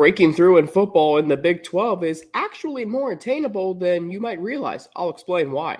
breaking 0.00 0.32
through 0.32 0.56
in 0.56 0.66
football 0.66 1.18
in 1.18 1.28
the 1.28 1.36
Big 1.36 1.62
12 1.62 2.04
is 2.04 2.24
actually 2.32 2.86
more 2.86 3.12
attainable 3.12 3.74
than 3.74 4.10
you 4.10 4.18
might 4.18 4.40
realize. 4.40 4.88
I'll 4.96 5.10
explain 5.10 5.52
why. 5.52 5.76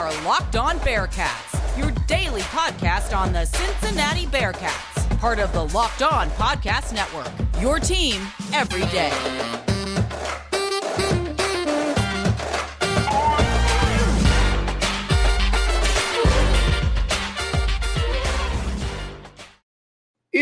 Our 0.00 0.10
Locked 0.24 0.56
On 0.56 0.78
Bearcats, 0.78 1.78
your 1.78 1.90
daily 2.06 2.40
podcast 2.40 3.14
on 3.14 3.34
the 3.34 3.44
Cincinnati 3.44 4.24
Bearcats, 4.24 5.18
part 5.18 5.38
of 5.38 5.52
the 5.52 5.64
Locked 5.76 6.00
On 6.00 6.30
Podcast 6.30 6.94
Network. 6.94 7.30
Your 7.60 7.78
team 7.78 8.22
every 8.54 8.86
day. 8.86 9.71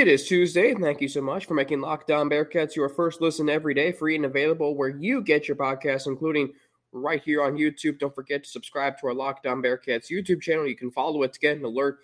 It 0.01 0.09
is 0.09 0.27
Tuesday, 0.27 0.73
thank 0.73 1.03
you 1.03 1.09
so 1.09 1.21
much 1.21 1.45
for 1.45 1.53
making 1.53 1.83
Locked 1.83 2.11
On 2.11 2.31
Bearcats 2.31 2.75
your 2.75 2.89
first 2.89 3.21
listen 3.21 3.51
every 3.51 3.75
day, 3.75 3.93
free 3.93 4.17
and 4.17 4.25
available 4.25 4.75
where 4.75 4.89
you 4.89 5.21
get 5.21 5.47
your 5.47 5.59
podcasts, 5.59 6.07
including 6.07 6.55
right 6.91 7.23
here 7.23 7.43
on 7.43 7.59
YouTube. 7.59 7.99
Don't 7.99 8.15
forget 8.15 8.43
to 8.43 8.49
subscribe 8.49 8.97
to 8.97 9.09
our 9.09 9.13
Locked 9.13 9.45
On 9.45 9.61
Bearcats 9.63 10.11
YouTube 10.11 10.41
channel. 10.41 10.67
You 10.67 10.75
can 10.75 10.91
follow 10.91 11.23
it 11.23 11.35
to 11.35 11.39
get 11.39 11.59
an 11.59 11.67
alert 11.67 11.99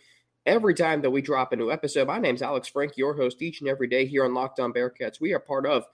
every 0.44 0.74
time 0.74 1.00
that 1.00 1.10
we 1.10 1.22
drop 1.22 1.54
a 1.54 1.56
new 1.56 1.72
episode. 1.72 2.08
My 2.08 2.18
name 2.18 2.34
is 2.34 2.42
Alex 2.42 2.68
Frank, 2.68 2.98
your 2.98 3.16
host 3.16 3.40
each 3.40 3.62
and 3.62 3.70
every 3.70 3.88
day 3.88 4.04
here 4.04 4.26
on 4.26 4.34
Locked 4.34 4.60
On 4.60 4.74
Bearcats. 4.74 5.18
We 5.18 5.32
are 5.32 5.40
part 5.40 5.64
of 5.64 5.86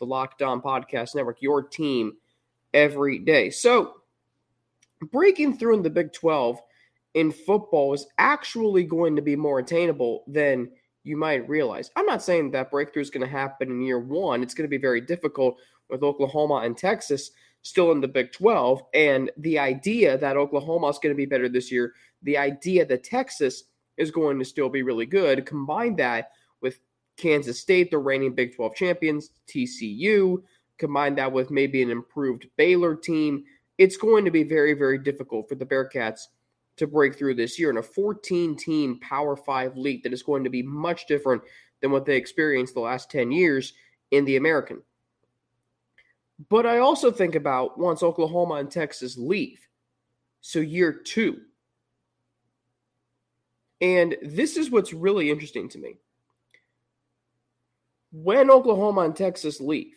the 0.00 0.06
Locked 0.06 0.42
On 0.42 0.60
Podcast 0.60 1.14
Network, 1.14 1.40
your 1.40 1.62
team 1.62 2.14
every 2.72 3.20
day. 3.20 3.50
So, 3.50 3.98
breaking 5.12 5.58
through 5.58 5.76
in 5.76 5.82
the 5.84 5.90
Big 5.90 6.12
12 6.12 6.58
in 7.14 7.30
football 7.30 7.94
is 7.94 8.08
actually 8.18 8.82
going 8.82 9.14
to 9.14 9.22
be 9.22 9.36
more 9.36 9.60
attainable 9.60 10.24
than– 10.26 10.72
you 11.04 11.16
might 11.16 11.48
realize. 11.48 11.90
I'm 11.94 12.06
not 12.06 12.22
saying 12.22 12.50
that 12.50 12.70
breakthrough 12.70 13.02
is 13.02 13.10
going 13.10 13.26
to 13.26 13.30
happen 13.30 13.70
in 13.70 13.82
year 13.82 14.00
one. 14.00 14.42
It's 14.42 14.54
going 14.54 14.68
to 14.68 14.76
be 14.76 14.80
very 14.80 15.00
difficult 15.00 15.58
with 15.90 16.02
Oklahoma 16.02 16.62
and 16.64 16.76
Texas 16.76 17.30
still 17.62 17.92
in 17.92 18.00
the 18.00 18.08
Big 18.08 18.32
12. 18.32 18.82
And 18.94 19.30
the 19.36 19.58
idea 19.58 20.18
that 20.18 20.36
Oklahoma 20.36 20.88
is 20.88 20.98
going 20.98 21.14
to 21.14 21.16
be 21.16 21.26
better 21.26 21.48
this 21.48 21.70
year, 21.70 21.92
the 22.22 22.38
idea 22.38 22.84
that 22.86 23.04
Texas 23.04 23.64
is 23.96 24.10
going 24.10 24.38
to 24.38 24.44
still 24.44 24.68
be 24.68 24.82
really 24.82 25.06
good, 25.06 25.46
combine 25.46 25.94
that 25.96 26.30
with 26.60 26.80
Kansas 27.16 27.60
State, 27.60 27.90
the 27.90 27.98
reigning 27.98 28.34
Big 28.34 28.56
12 28.56 28.74
champions, 28.74 29.30
TCU, 29.46 30.42
combine 30.78 31.14
that 31.16 31.30
with 31.30 31.50
maybe 31.50 31.82
an 31.82 31.90
improved 31.90 32.46
Baylor 32.56 32.96
team. 32.96 33.44
It's 33.78 33.96
going 33.96 34.24
to 34.24 34.30
be 34.30 34.42
very, 34.42 34.72
very 34.72 34.98
difficult 34.98 35.48
for 35.48 35.54
the 35.54 35.66
Bearcats 35.66 36.22
to 36.76 36.86
break 36.86 37.16
through 37.16 37.34
this 37.34 37.58
year 37.58 37.70
in 37.70 37.76
a 37.76 37.82
14 37.82 38.56
team 38.56 38.98
Power 39.00 39.36
5 39.36 39.76
league 39.76 40.02
that 40.02 40.12
is 40.12 40.22
going 40.22 40.44
to 40.44 40.50
be 40.50 40.62
much 40.62 41.06
different 41.06 41.42
than 41.80 41.90
what 41.90 42.04
they 42.04 42.16
experienced 42.16 42.74
the 42.74 42.80
last 42.80 43.10
10 43.10 43.30
years 43.30 43.74
in 44.10 44.24
the 44.24 44.36
American. 44.36 44.82
But 46.48 46.66
I 46.66 46.78
also 46.78 47.10
think 47.10 47.34
about 47.34 47.78
once 47.78 48.02
Oklahoma 48.02 48.54
and 48.54 48.70
Texas 48.70 49.16
leave, 49.16 49.60
so 50.40 50.58
year 50.60 50.92
two. 50.92 51.40
And 53.80 54.16
this 54.22 54.56
is 54.56 54.70
what's 54.70 54.92
really 54.92 55.30
interesting 55.30 55.68
to 55.70 55.78
me. 55.78 55.98
When 58.12 58.50
Oklahoma 58.50 59.02
and 59.02 59.16
Texas 59.16 59.60
leave, 59.60 59.94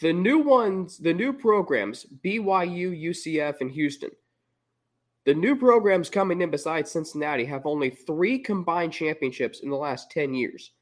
the 0.00 0.12
new 0.12 0.38
ones, 0.38 0.98
the 0.98 1.12
new 1.12 1.32
programs, 1.32 2.06
BYU, 2.24 2.98
UCF, 3.10 3.60
and 3.60 3.70
Houston, 3.70 4.10
the 5.26 5.34
new 5.34 5.56
programs 5.56 6.10
coming 6.10 6.42
in 6.42 6.50
besides 6.50 6.90
Cincinnati 6.90 7.44
have 7.46 7.64
only 7.66 7.90
three 7.90 8.38
combined 8.38 8.92
championships 8.92 9.60
in 9.60 9.70
the 9.70 9.76
last 9.76 10.10
10 10.10 10.34
years. 10.34 10.72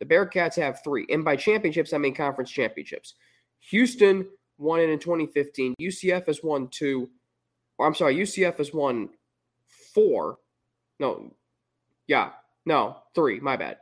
The 0.00 0.06
Bearcats 0.06 0.56
have 0.56 0.82
three. 0.84 1.06
And 1.10 1.24
by 1.24 1.36
championships, 1.36 1.92
I 1.92 1.98
mean 1.98 2.14
conference 2.14 2.50
championships. 2.50 3.14
Houston 3.70 4.26
won 4.58 4.80
it 4.80 4.90
in 4.90 4.98
2015. 4.98 5.74
UCF 5.80 6.26
has 6.26 6.42
won 6.42 6.68
two. 6.68 7.08
Or 7.78 7.86
I'm 7.86 7.94
sorry, 7.94 8.16
UCF 8.16 8.58
has 8.58 8.72
won 8.74 9.10
four. 9.94 10.38
No, 10.98 11.34
yeah, 12.06 12.30
no, 12.66 12.96
three. 13.14 13.40
My 13.40 13.56
bad. 13.56 13.78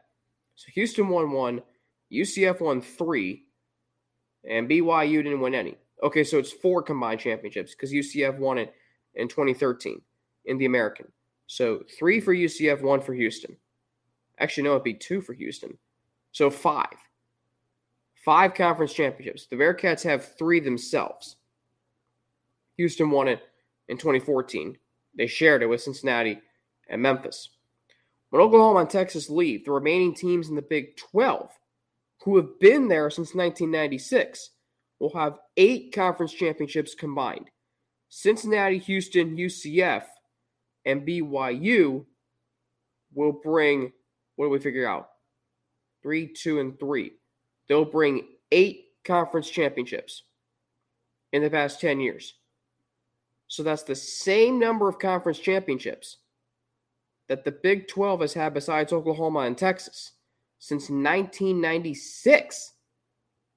So 0.55 0.71
Houston 0.75 1.09
won 1.09 1.33
one. 1.33 1.63
UCF 2.13 2.61
won 2.61 2.81
three. 2.81 3.45
And 4.49 4.69
BYU 4.69 5.25
didn't 5.25 5.41
win 5.41 5.55
any. 5.55 5.77
Okay, 6.03 6.23
so 6.23 6.39
it's 6.39 6.53
four 6.53 6.83
combined 6.83 7.21
championships 7.21 7.75
because 7.75 7.93
UCF 7.93 8.39
won 8.39 8.59
it 8.59 8.73
in 9.19 9.29
2013 9.29 10.01
in 10.47 10.59
the 10.59 10.65
American. 10.65 11.07
So 11.47 11.83
three 11.99 12.21
for 12.21 12.35
UCF, 12.35 12.83
one 12.83 13.01
for 13.01 13.15
Houston. 13.15 13.57
Actually, 14.39 14.65
no, 14.65 14.73
it'd 14.73 14.85
be 14.85 14.95
two 14.95 15.21
for 15.21 15.35
Houston. 15.35 15.77
So 16.33 16.51
five. 16.51 16.95
Five 18.25 18.55
conference 18.55 18.93
championships. 18.93 19.47
The 19.47 19.57
Bearcats 19.57 20.03
have 20.05 20.37
three 20.37 20.61
themselves. 20.61 21.37
Houston 22.77 23.11
won 23.11 23.29
it 23.29 23.41
in 23.89 23.97
2014. 23.97 24.77
They 25.17 25.27
shared 25.27 25.63
it 25.63 25.67
with 25.67 25.83
Cincinnati 25.83 26.41
and 26.89 27.03
Memphis. 27.03 27.51
When 28.31 28.43
Oklahoma 28.43 28.81
and 28.81 28.91
Texas 28.91 29.31
leave, 29.31 29.65
the 29.65 29.73
remaining 29.73 30.15
teams 30.15 30.49
in 30.49 30.55
the 30.55 30.63
Big 30.63 30.97
12, 30.97 31.51
who 32.25 32.37
have 32.37 32.61
been 32.61 32.89
there 32.89 33.11
since 33.11 33.35
1996, 33.35 34.51
will 35.01 35.15
have 35.15 35.39
eight 35.57 35.93
conference 35.93 36.33
championships 36.33 36.95
combined. 36.95 37.51
Cincinnati, 38.09 38.79
Houston, 38.79 39.37
UCF, 39.37 40.05
and 40.85 41.07
BYU 41.07 42.05
will 43.15 43.33
bring, 43.33 43.93
what 44.37 44.47
do 44.47 44.51
we 44.51 44.59
figure 44.59 44.89
out? 44.89 45.11
Three, 46.03 46.27
two, 46.27 46.61
and 46.61 46.79
three. 46.79 47.13
They'll 47.69 47.85
bring 47.85 48.27
eight 48.53 48.87
conference 49.05 49.51
championships 49.51 50.23
in 51.33 51.43
the 51.43 51.51
past 51.51 51.81
10 51.81 52.01
years. 52.01 52.35
So 53.49 53.63
that's 53.63 53.83
the 53.83 53.95
same 53.95 54.59
number 54.59 54.89
of 54.89 54.99
conference 54.99 55.39
championships 55.39 56.19
that 57.29 57.45
the 57.45 57.53
Big 57.53 57.89
12 57.89 58.21
has 58.21 58.35
had 58.35 58.55
besides 58.55 58.93
Oklahoma 58.93 59.41
and 59.41 59.57
Texas 59.57 60.13
since 60.59 60.85
1996. 60.85 62.73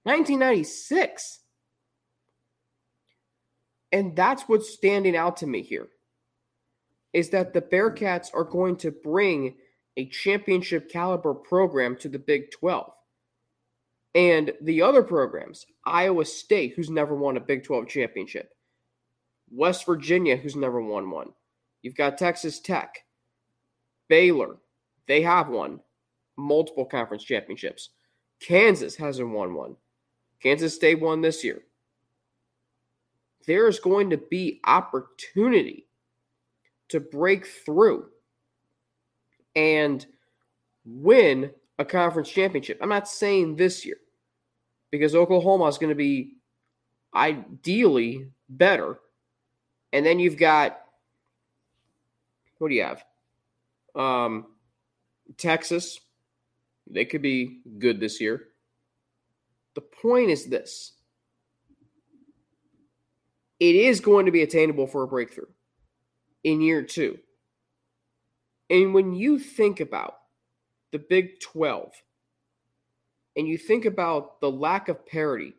1996. 0.03 1.39
And 3.91 4.15
that's 4.15 4.43
what's 4.43 4.73
standing 4.73 5.15
out 5.15 5.37
to 5.37 5.47
me 5.47 5.61
here 5.61 5.87
is 7.13 7.29
that 7.29 7.53
the 7.53 7.61
Bearcats 7.61 8.29
are 8.33 8.45
going 8.45 8.77
to 8.77 8.91
bring 8.91 9.55
a 9.97 10.07
championship 10.07 10.89
caliber 10.89 11.33
program 11.33 11.97
to 11.97 12.07
the 12.07 12.19
Big 12.19 12.51
12. 12.51 12.89
And 14.15 14.53
the 14.61 14.81
other 14.81 15.03
programs, 15.03 15.65
Iowa 15.85 16.25
State, 16.25 16.73
who's 16.75 16.89
never 16.89 17.15
won 17.15 17.37
a 17.37 17.41
Big 17.41 17.63
12 17.63 17.87
championship, 17.87 18.53
West 19.51 19.85
Virginia, 19.85 20.37
who's 20.37 20.55
never 20.55 20.81
won 20.81 21.09
one. 21.09 21.29
You've 21.81 21.95
got 21.95 22.17
Texas 22.17 22.59
Tech, 22.59 22.99
Baylor, 24.07 24.57
they 25.07 25.21
have 25.21 25.49
won 25.49 25.81
multiple 26.37 26.85
conference 26.85 27.23
championships. 27.23 27.89
Kansas 28.39 28.95
hasn't 28.95 29.29
won 29.29 29.53
one. 29.53 29.75
Kansas 30.41 30.75
State 30.75 30.99
won 30.99 31.21
this 31.21 31.43
year 31.43 31.63
there 33.45 33.67
is 33.67 33.79
going 33.79 34.09
to 34.09 34.17
be 34.17 34.59
opportunity 34.65 35.87
to 36.89 36.99
break 36.99 37.45
through 37.45 38.07
and 39.55 40.05
win 40.85 41.51
a 41.79 41.85
conference 41.85 42.29
championship. 42.29 42.77
I'm 42.81 42.89
not 42.89 43.07
saying 43.07 43.55
this 43.55 43.85
year 43.85 43.97
because 44.91 45.15
Oklahoma 45.15 45.65
is 45.65 45.77
going 45.77 45.89
to 45.89 45.95
be 45.95 46.35
ideally 47.15 48.27
better. 48.49 48.99
And 49.93 50.05
then 50.05 50.19
you've 50.19 50.37
got 50.37 50.81
what 52.61 52.69
do 52.69 52.75
you 52.75 52.83
have? 52.83 53.03
Um, 53.95 54.45
Texas. 55.35 55.99
They 56.87 57.05
could 57.05 57.23
be 57.23 57.61
good 57.79 57.99
this 57.99 58.21
year. 58.21 58.49
The 59.73 59.81
point 59.81 60.29
is 60.29 60.45
this 60.45 60.93
it 63.61 63.75
is 63.75 63.99
going 63.99 64.25
to 64.25 64.31
be 64.31 64.41
attainable 64.41 64.87
for 64.87 65.03
a 65.03 65.07
breakthrough 65.07 65.45
in 66.43 66.61
year 66.61 66.81
two. 66.81 67.19
And 68.71 68.91
when 68.91 69.13
you 69.13 69.37
think 69.37 69.79
about 69.79 70.17
the 70.89 70.97
Big 70.97 71.39
12 71.39 71.93
and 73.35 73.47
you 73.47 73.59
think 73.59 73.85
about 73.85 74.41
the 74.41 74.49
lack 74.49 74.89
of 74.89 75.05
parity 75.05 75.53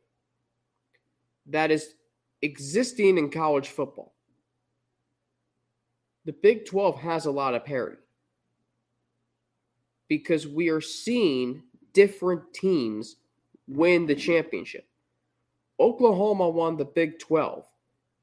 that 1.46 1.70
is 1.70 1.94
existing 2.42 3.18
in 3.18 3.30
college 3.30 3.68
football, 3.68 4.14
the 6.24 6.32
Big 6.32 6.66
12 6.66 6.98
has 6.98 7.26
a 7.26 7.30
lot 7.30 7.54
of 7.54 7.64
parity 7.64 7.98
because 10.08 10.48
we 10.48 10.70
are 10.70 10.80
seeing 10.80 11.62
different 11.92 12.52
teams 12.52 13.14
win 13.68 14.06
the 14.06 14.16
championship. 14.16 14.88
Oklahoma 15.78 16.50
won 16.50 16.76
the 16.76 16.84
Big 16.84 17.20
12 17.20 17.64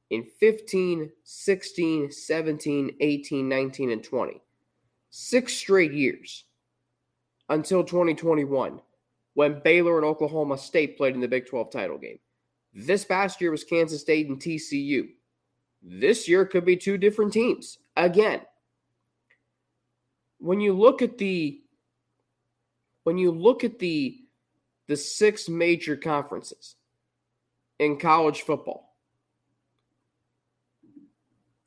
in 0.09 0.23
15, 0.39 1.11
16, 1.23 2.11
17, 2.11 2.95
18, 2.99 3.49
19, 3.49 3.91
and 3.91 4.03
20. 4.03 4.41
Six 5.11 5.53
straight 5.53 5.93
years 5.93 6.45
until 7.49 7.83
2021 7.83 8.79
when 9.33 9.61
Baylor 9.63 9.97
and 9.97 10.05
Oklahoma 10.05 10.57
State 10.57 10.97
played 10.97 11.15
in 11.15 11.21
the 11.21 11.27
Big 11.27 11.47
12 11.47 11.71
title 11.71 11.97
game. 11.97 12.19
This 12.73 13.05
past 13.05 13.41
year 13.41 13.51
was 13.51 13.63
Kansas 13.63 14.01
State 14.01 14.27
and 14.27 14.39
TCU. 14.39 15.09
This 15.81 16.27
year 16.27 16.45
could 16.45 16.65
be 16.65 16.75
two 16.75 16.97
different 16.97 17.33
teams. 17.33 17.79
Again, 17.95 18.41
when 20.39 20.59
you 20.59 20.73
look 20.73 21.01
at 21.01 21.17
the 21.17 21.61
when 23.03 23.17
you 23.17 23.31
look 23.31 23.63
at 23.63 23.79
the 23.79 24.19
the 24.87 24.97
six 24.97 25.47
major 25.47 25.95
conferences 25.95 26.75
in 27.79 27.97
college 27.97 28.41
football, 28.41 28.88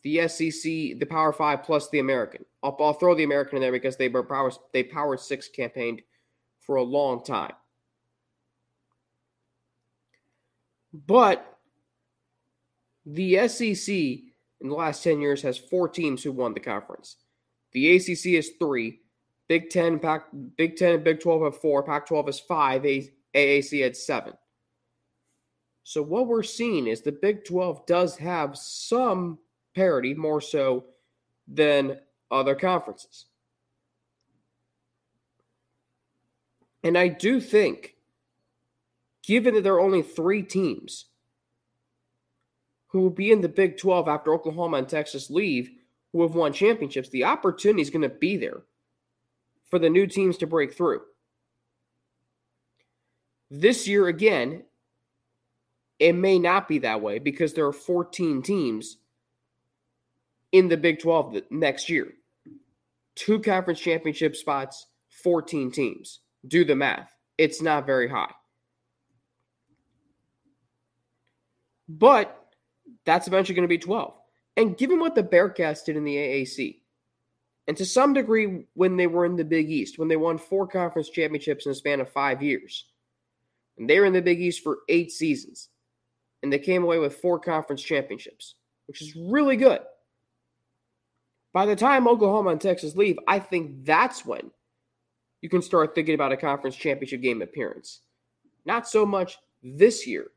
the 0.03 0.29
SEC, 0.29 0.63
the 0.63 1.07
Power 1.09 1.33
Five 1.33 1.63
plus 1.63 1.89
the 1.91 2.01
American. 2.01 2.45
I'll, 2.63 2.77
I'll 2.81 2.93
throw 2.93 3.15
the 3.15 3.25
American 3.25 3.57
in 3.57 3.63
there 3.63 3.73
because 3.73 3.97
they 3.97 4.09
were 4.09 4.23
power 4.23 4.53
they 4.73 4.83
power 4.83 5.17
six 5.17 5.49
campaigned 5.49 6.03
for 6.61 6.77
a 6.77 6.83
long 6.83 7.25
time. 7.25 7.53
But 10.93 11.59
the 13.07 13.49
SEC 13.49 13.89
in 13.89 14.69
the 14.69 14.75
last 14.75 15.03
10 15.03 15.21
years 15.21 15.43
has 15.43 15.59
four 15.59 15.89
teams 15.89 16.23
who 16.23 16.31
won 16.31 16.55
the 16.55 16.61
conference. 16.61 17.17
The 17.73 17.97
ACC 17.97 18.27
is 18.27 18.53
three. 18.61 19.01
Big 19.49 19.71
Ten, 19.71 19.99
Pac, 19.99 20.27
Big 20.57 20.77
Ten, 20.77 20.95
and 20.95 21.05
Big 21.05 21.21
Twelve 21.21 21.43
have 21.43 21.61
four. 21.61 21.83
Pac-12 21.83 22.29
is 22.29 22.41
five. 22.41 22.83
AAC 22.83 23.83
had 23.83 23.97
seven. 23.97 24.35
So 25.83 26.01
what 26.03 26.29
we're 26.29 26.43
seeing 26.43 26.87
is 26.87 27.03
the 27.03 27.13
Big 27.13 27.45
12 27.45 27.87
does 27.87 28.17
have 28.17 28.57
some 28.57 29.39
parity, 29.75 30.15
more 30.15 30.41
so 30.41 30.85
than 31.49 31.99
other 32.31 32.55
conferences. 32.55 33.27
And 36.83 36.99
I 36.99 37.09
do 37.09 37.41
think, 37.41 37.97
given 39.23 39.55
that 39.55 39.63
there 39.63 39.75
are 39.75 39.81
only 39.81 40.03
three 40.03 40.43
teams 40.43 41.07
who 42.89 43.01
will 43.01 43.11
be 43.11 43.31
in 43.31 43.41
the 43.41 43.49
Big 43.49 43.79
12 43.79 44.09
after 44.09 44.35
Oklahoma 44.35 44.79
and 44.79 44.89
Texas 44.89 45.31
leave, 45.31 45.71
who 46.13 46.23
have 46.23 46.35
won 46.35 46.53
championships, 46.53 47.09
the 47.09 47.25
opportunity 47.25 47.81
is 47.81 47.91
going 47.91 48.03
to 48.03 48.09
be 48.09 48.37
there 48.37 48.63
for 49.71 49.79
the 49.79 49.89
new 49.89 50.07
teams 50.07 50.37
to 50.39 50.47
break 50.47 50.75
through. 50.75 51.01
This 53.51 53.89
year, 53.89 54.09
again, 54.09 54.65
it 55.99 56.15
may 56.15 56.39
not 56.39 56.69
be 56.69 56.79
that 56.81 57.01
way 57.01 57.19
because 57.19 57.55
there 57.55 57.67
are 57.67 57.73
14 57.73 58.43
teams 58.43 58.99
in 60.53 60.69
the 60.69 60.77
Big 60.77 61.01
12 61.01 61.43
next 61.51 61.89
year. 61.89 62.13
Two 63.15 63.41
conference 63.41 63.81
championship 63.81 64.37
spots, 64.37 64.87
14 65.23 65.73
teams. 65.73 66.21
Do 66.47 66.65
the 66.65 66.77
math. 66.77 67.11
It's 67.39 67.61
not 67.61 67.87
very 67.87 68.09
high. 68.09 68.33
But 71.89 72.39
that's 73.05 73.27
eventually 73.27 73.55
going 73.55 73.69
to 73.69 73.69
be 73.69 73.79
12. 73.79 74.15
And 74.57 74.77
given 74.77 75.01
what 75.01 75.15
the 75.15 75.23
Bearcats 75.23 75.85
did 75.85 75.97
in 75.97 76.05
the 76.05 76.17
AAC, 76.17 76.79
and 77.69 77.77
to 77.77 77.87
some 77.87 78.13
degree 78.13 78.67
when 78.75 78.97
they 78.97 79.07
were 79.07 79.25
in 79.25 79.37
the 79.37 79.45
Big 79.45 79.71
East, 79.71 79.99
when 79.99 80.09
they 80.09 80.17
won 80.17 80.37
four 80.37 80.67
conference 80.67 81.09
championships 81.09 81.65
in 81.65 81.73
a 81.73 81.75
span 81.75 82.01
of 82.01 82.11
five 82.11 82.43
years, 82.43 82.87
and 83.79 83.89
they 83.89 84.01
were 84.01 84.07
in 84.07 84.13
the 84.13 84.21
Big 84.21 84.41
East 84.41 84.63
for 84.63 84.79
eight 84.89 85.11
seasons, 85.11 85.69
and 86.43 86.53
they 86.53 86.59
came 86.59 86.83
away 86.83 86.99
with 86.99 87.17
four 87.17 87.39
conference 87.39 87.83
championships, 87.83 88.57
which 88.87 89.01
is 89.01 89.15
really 89.17 89.57
good. 89.57 89.81
By 91.53 91.67
the 91.67 91.77
time 91.77 92.09
Oklahoma 92.09 92.51
and 92.51 92.61
Texas 92.61 92.97
leave, 92.97 93.19
I 93.29 93.39
think 93.39 93.85
that's 93.85 94.25
when 94.25 94.51
you 95.43 95.49
can 95.49 95.61
start 95.61 95.95
thinking 95.95 96.15
about 96.15 96.33
a 96.33 96.37
conference 96.37 96.77
championship 96.77 97.21
game 97.21 97.43
appearance. 97.43 98.01
Not 98.65 98.89
so 98.89 99.05
much 99.05 99.39
this 99.63 100.07
year, 100.07 100.29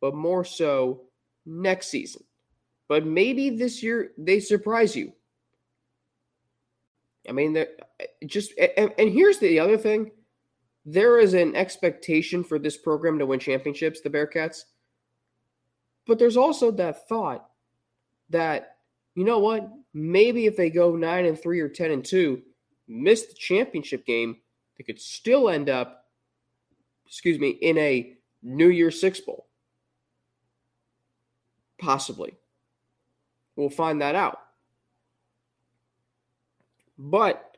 but 0.00 0.14
more 0.14 0.44
so 0.44 1.02
next 1.44 1.88
season. 1.88 2.24
But 2.88 3.06
maybe 3.06 3.50
this 3.50 3.82
year 3.82 4.12
they 4.18 4.40
surprise 4.40 4.96
you. 4.96 5.12
I 7.28 7.32
mean, 7.32 7.64
just 8.26 8.52
and, 8.58 8.92
and 8.98 9.10
here's 9.10 9.38
the 9.38 9.58
other 9.58 9.76
thing: 9.76 10.12
there 10.84 11.18
is 11.18 11.34
an 11.34 11.54
expectation 11.56 12.44
for 12.44 12.58
this 12.58 12.76
program 12.76 13.18
to 13.18 13.26
win 13.26 13.40
championships, 13.40 14.00
the 14.00 14.10
Bearcats. 14.10 14.64
But 16.06 16.18
there's 16.18 16.36
also 16.36 16.70
that 16.72 17.08
thought 17.08 17.50
that 18.30 18.76
you 19.16 19.24
know 19.24 19.40
what? 19.40 19.68
Maybe 19.98 20.44
if 20.44 20.58
they 20.58 20.68
go 20.68 20.94
nine 20.94 21.24
and 21.24 21.40
three 21.40 21.58
or 21.58 21.70
ten 21.70 21.90
and 21.90 22.04
two, 22.04 22.42
miss 22.86 23.24
the 23.24 23.34
championship 23.34 24.04
game, 24.04 24.36
they 24.76 24.84
could 24.84 25.00
still 25.00 25.48
end 25.48 25.70
up, 25.70 26.04
excuse 27.06 27.38
me, 27.38 27.48
in 27.48 27.78
a 27.78 28.12
New 28.42 28.68
Year 28.68 28.90
Six 28.90 29.20
Bowl. 29.20 29.46
Possibly. 31.78 32.34
We'll 33.56 33.70
find 33.70 34.02
that 34.02 34.14
out. 34.14 34.38
But 36.98 37.56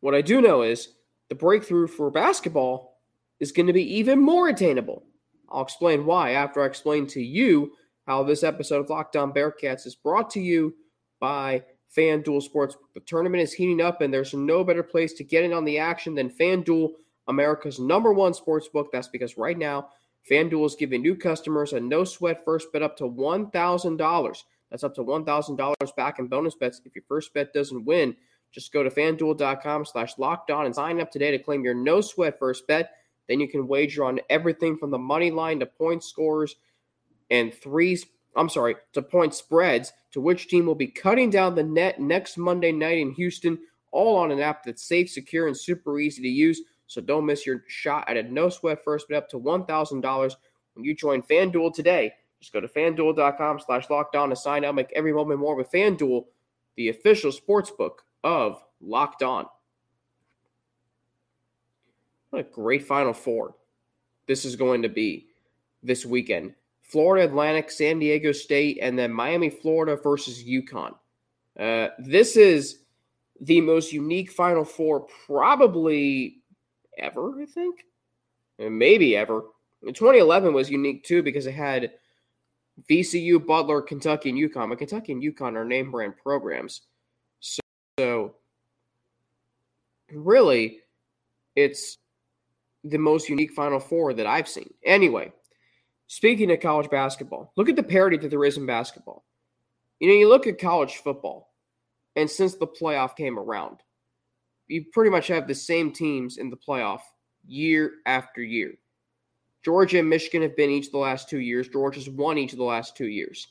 what 0.00 0.14
I 0.14 0.22
do 0.22 0.40
know 0.40 0.62
is 0.62 0.94
the 1.28 1.34
breakthrough 1.34 1.86
for 1.86 2.10
basketball 2.10 2.98
is 3.40 3.52
going 3.52 3.66
to 3.66 3.74
be 3.74 3.96
even 3.98 4.18
more 4.18 4.48
attainable. 4.48 5.04
I'll 5.50 5.64
explain 5.64 6.06
why 6.06 6.30
after 6.30 6.62
I 6.62 6.66
explain 6.66 7.06
to 7.08 7.20
you 7.20 7.72
how 8.06 8.22
this 8.22 8.42
episode 8.42 8.80
of 8.80 8.88
Locked 8.88 9.16
On 9.16 9.34
Bearcats 9.34 9.84
is 9.84 9.94
brought 9.94 10.30
to 10.30 10.40
you 10.40 10.74
by 11.20 11.62
FanDuel 11.96 12.42
Sports. 12.42 12.76
The 12.94 13.00
tournament 13.00 13.42
is 13.42 13.52
heating 13.52 13.80
up, 13.80 14.00
and 14.00 14.12
there's 14.12 14.34
no 14.34 14.64
better 14.64 14.82
place 14.82 15.12
to 15.14 15.24
get 15.24 15.44
in 15.44 15.52
on 15.52 15.64
the 15.64 15.78
action 15.78 16.14
than 16.14 16.30
FanDuel, 16.30 16.92
America's 17.26 17.78
number 17.78 18.12
one 18.12 18.34
sports 18.34 18.68
book. 18.68 18.90
That's 18.92 19.08
because 19.08 19.38
right 19.38 19.56
now, 19.56 19.88
FanDuel 20.30 20.66
is 20.66 20.76
giving 20.76 21.02
new 21.02 21.16
customers 21.16 21.72
a 21.72 21.80
no 21.80 22.04
sweat 22.04 22.44
first 22.44 22.72
bet 22.72 22.82
up 22.82 22.96
to 22.98 23.04
$1,000. 23.04 24.42
That's 24.70 24.84
up 24.84 24.94
to 24.96 25.04
$1,000 25.04 25.96
back 25.96 26.18
in 26.18 26.26
bonus 26.26 26.54
bets 26.54 26.80
if 26.84 26.94
your 26.94 27.04
first 27.08 27.32
bet 27.32 27.52
doesn't 27.52 27.84
win. 27.84 28.16
Just 28.52 28.72
go 28.72 28.82
to 28.82 28.90
fanduel.com 28.90 29.84
slash 29.84 30.18
locked 30.18 30.50
on 30.50 30.66
and 30.66 30.74
sign 30.74 31.00
up 31.00 31.10
today 31.10 31.30
to 31.30 31.38
claim 31.38 31.64
your 31.64 31.74
no 31.74 32.00
sweat 32.00 32.38
first 32.38 32.66
bet. 32.66 32.92
Then 33.28 33.40
you 33.40 33.48
can 33.48 33.68
wager 33.68 34.04
on 34.04 34.20
everything 34.30 34.76
from 34.76 34.90
the 34.90 34.98
money 34.98 35.30
line 35.30 35.60
to 35.60 35.66
point 35.66 36.02
scores 36.02 36.56
and 37.30 37.52
threes. 37.52 38.06
I'm 38.36 38.48
sorry, 38.48 38.76
to 38.92 39.02
point 39.02 39.34
spreads 39.34 39.92
to 40.12 40.20
which 40.20 40.48
team 40.48 40.66
will 40.66 40.74
be 40.74 40.86
cutting 40.86 41.30
down 41.30 41.54
the 41.54 41.62
net 41.62 42.00
next 42.00 42.36
Monday 42.36 42.72
night 42.72 42.98
in 42.98 43.12
Houston, 43.12 43.58
all 43.90 44.16
on 44.16 44.30
an 44.30 44.40
app 44.40 44.64
that's 44.64 44.82
safe, 44.82 45.10
secure, 45.10 45.46
and 45.46 45.56
super 45.56 45.98
easy 45.98 46.22
to 46.22 46.28
use. 46.28 46.62
So 46.86 47.00
don't 47.00 47.26
miss 47.26 47.46
your 47.46 47.64
shot 47.66 48.08
at 48.08 48.16
a 48.16 48.22
no 48.22 48.48
sweat 48.48 48.82
first 48.84 49.08
bet 49.08 49.24
up 49.24 49.28
to 49.30 49.40
$1,000 49.40 50.34
when 50.74 50.84
you 50.84 50.94
join 50.94 51.22
FanDuel 51.22 51.74
today. 51.74 52.12
Just 52.40 52.52
go 52.52 52.60
to 52.60 52.68
fanduel.com 52.68 53.60
slash 53.60 53.90
locked 53.90 54.14
on 54.14 54.30
to 54.30 54.36
sign 54.36 54.64
up. 54.64 54.74
Make 54.74 54.92
every 54.94 55.12
moment 55.12 55.40
more 55.40 55.56
with 55.56 55.70
FanDuel, 55.70 56.24
the 56.76 56.88
official 56.88 57.32
sports 57.32 57.70
book 57.70 58.04
of 58.22 58.62
Locked 58.80 59.22
On. 59.22 59.46
What 62.30 62.40
a 62.40 62.42
great 62.44 62.84
Final 62.84 63.12
Four 63.12 63.54
this 64.26 64.44
is 64.44 64.56
going 64.56 64.82
to 64.82 64.88
be 64.88 65.26
this 65.82 66.06
weekend. 66.06 66.54
Florida 66.88 67.26
Atlantic, 67.26 67.70
San 67.70 67.98
Diego 67.98 68.32
State, 68.32 68.78
and 68.80 68.98
then 68.98 69.12
Miami, 69.12 69.50
Florida 69.50 69.96
versus 69.96 70.42
UConn. 70.42 70.94
Uh, 71.58 71.88
this 71.98 72.36
is 72.36 72.80
the 73.40 73.60
most 73.60 73.92
unique 73.92 74.30
Final 74.30 74.64
Four 74.64 75.06
probably 75.26 76.38
ever, 76.96 77.40
I 77.40 77.46
think. 77.46 77.84
Maybe 78.58 79.16
ever. 79.16 79.44
2011 79.84 80.52
was 80.52 80.70
unique 80.70 81.04
too 81.04 81.22
because 81.22 81.46
it 81.46 81.54
had 81.54 81.92
VCU, 82.88 83.44
Butler, 83.44 83.82
Kentucky, 83.82 84.30
and 84.30 84.38
UConn. 84.38 84.68
But 84.68 84.78
Kentucky 84.78 85.12
and 85.12 85.22
UConn 85.22 85.54
are 85.54 85.64
name 85.64 85.90
brand 85.90 86.14
programs. 86.16 86.82
So, 87.40 87.60
so 87.98 88.34
really, 90.12 90.80
it's 91.54 91.98
the 92.82 92.98
most 92.98 93.28
unique 93.28 93.52
Final 93.52 93.78
Four 93.78 94.14
that 94.14 94.26
I've 94.26 94.48
seen. 94.48 94.72
Anyway, 94.84 95.32
speaking 96.08 96.50
of 96.50 96.60
college 96.60 96.90
basketball, 96.90 97.52
look 97.56 97.68
at 97.68 97.76
the 97.76 97.82
parity 97.82 98.16
that 98.16 98.28
there 98.28 98.44
is 98.44 98.56
in 98.56 98.66
basketball. 98.66 99.24
You 100.00 100.08
know, 100.08 100.14
you 100.14 100.28
look 100.28 100.46
at 100.46 100.58
college 100.58 100.96
football, 100.96 101.52
and 102.16 102.28
since 102.28 102.54
the 102.54 102.66
playoff 102.66 103.14
came 103.14 103.38
around, 103.38 103.78
you 104.66 104.84
pretty 104.92 105.10
much 105.10 105.28
have 105.28 105.46
the 105.46 105.54
same 105.54 105.92
teams 105.92 106.38
in 106.38 106.50
the 106.50 106.56
playoff 106.56 107.00
year 107.46 107.92
after 108.06 108.42
year. 108.42 108.74
Georgia 109.64 109.98
and 109.98 110.08
Michigan 110.08 110.42
have 110.42 110.56
been 110.56 110.70
each 110.70 110.90
the 110.90 110.98
last 110.98 111.28
two 111.28 111.40
years. 111.40 111.68
Georgia's 111.68 112.08
won 112.08 112.38
each 112.38 112.52
of 112.52 112.58
the 112.58 112.64
last 112.64 112.96
two 112.96 113.08
years. 113.08 113.48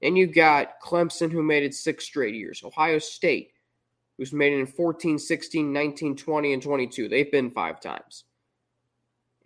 And 0.00 0.16
you've 0.16 0.34
got 0.34 0.80
Clemson, 0.80 1.30
who 1.30 1.42
made 1.42 1.64
it 1.64 1.74
six 1.74 2.04
straight 2.04 2.34
years. 2.34 2.62
Ohio 2.64 2.98
State, 2.98 3.52
who's 4.16 4.32
made 4.32 4.52
it 4.52 4.60
in 4.60 4.66
14, 4.66 5.18
16, 5.18 5.72
19, 5.72 6.16
20, 6.16 6.52
and 6.52 6.62
22. 6.62 7.08
They've 7.08 7.32
been 7.32 7.50
five 7.50 7.80
times. 7.80 8.24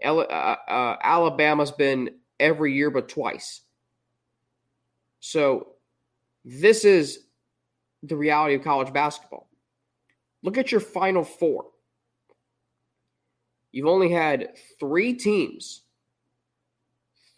Uh, 0.04 0.16
uh, 0.18 0.96
Alabama's 1.02 1.70
been 1.70 2.10
every 2.40 2.74
year 2.74 2.90
but 2.90 3.08
twice. 3.08 3.62
So 5.20 5.68
this 6.44 6.84
is 6.84 7.26
the 8.02 8.16
reality 8.16 8.54
of 8.54 8.64
college 8.64 8.92
basketball. 8.92 9.48
Look 10.42 10.58
at 10.58 10.72
your 10.72 10.80
final 10.80 11.24
four. 11.24 11.66
you've 13.70 13.86
only 13.86 14.10
had 14.10 14.50
three 14.78 15.14
teams, 15.14 15.82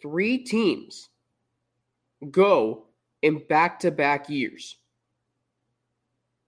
three 0.01 0.39
teams 0.39 1.09
go 2.31 2.85
in 3.21 3.39
back 3.47 3.79
to 3.81 3.91
back 3.91 4.29
years 4.29 4.77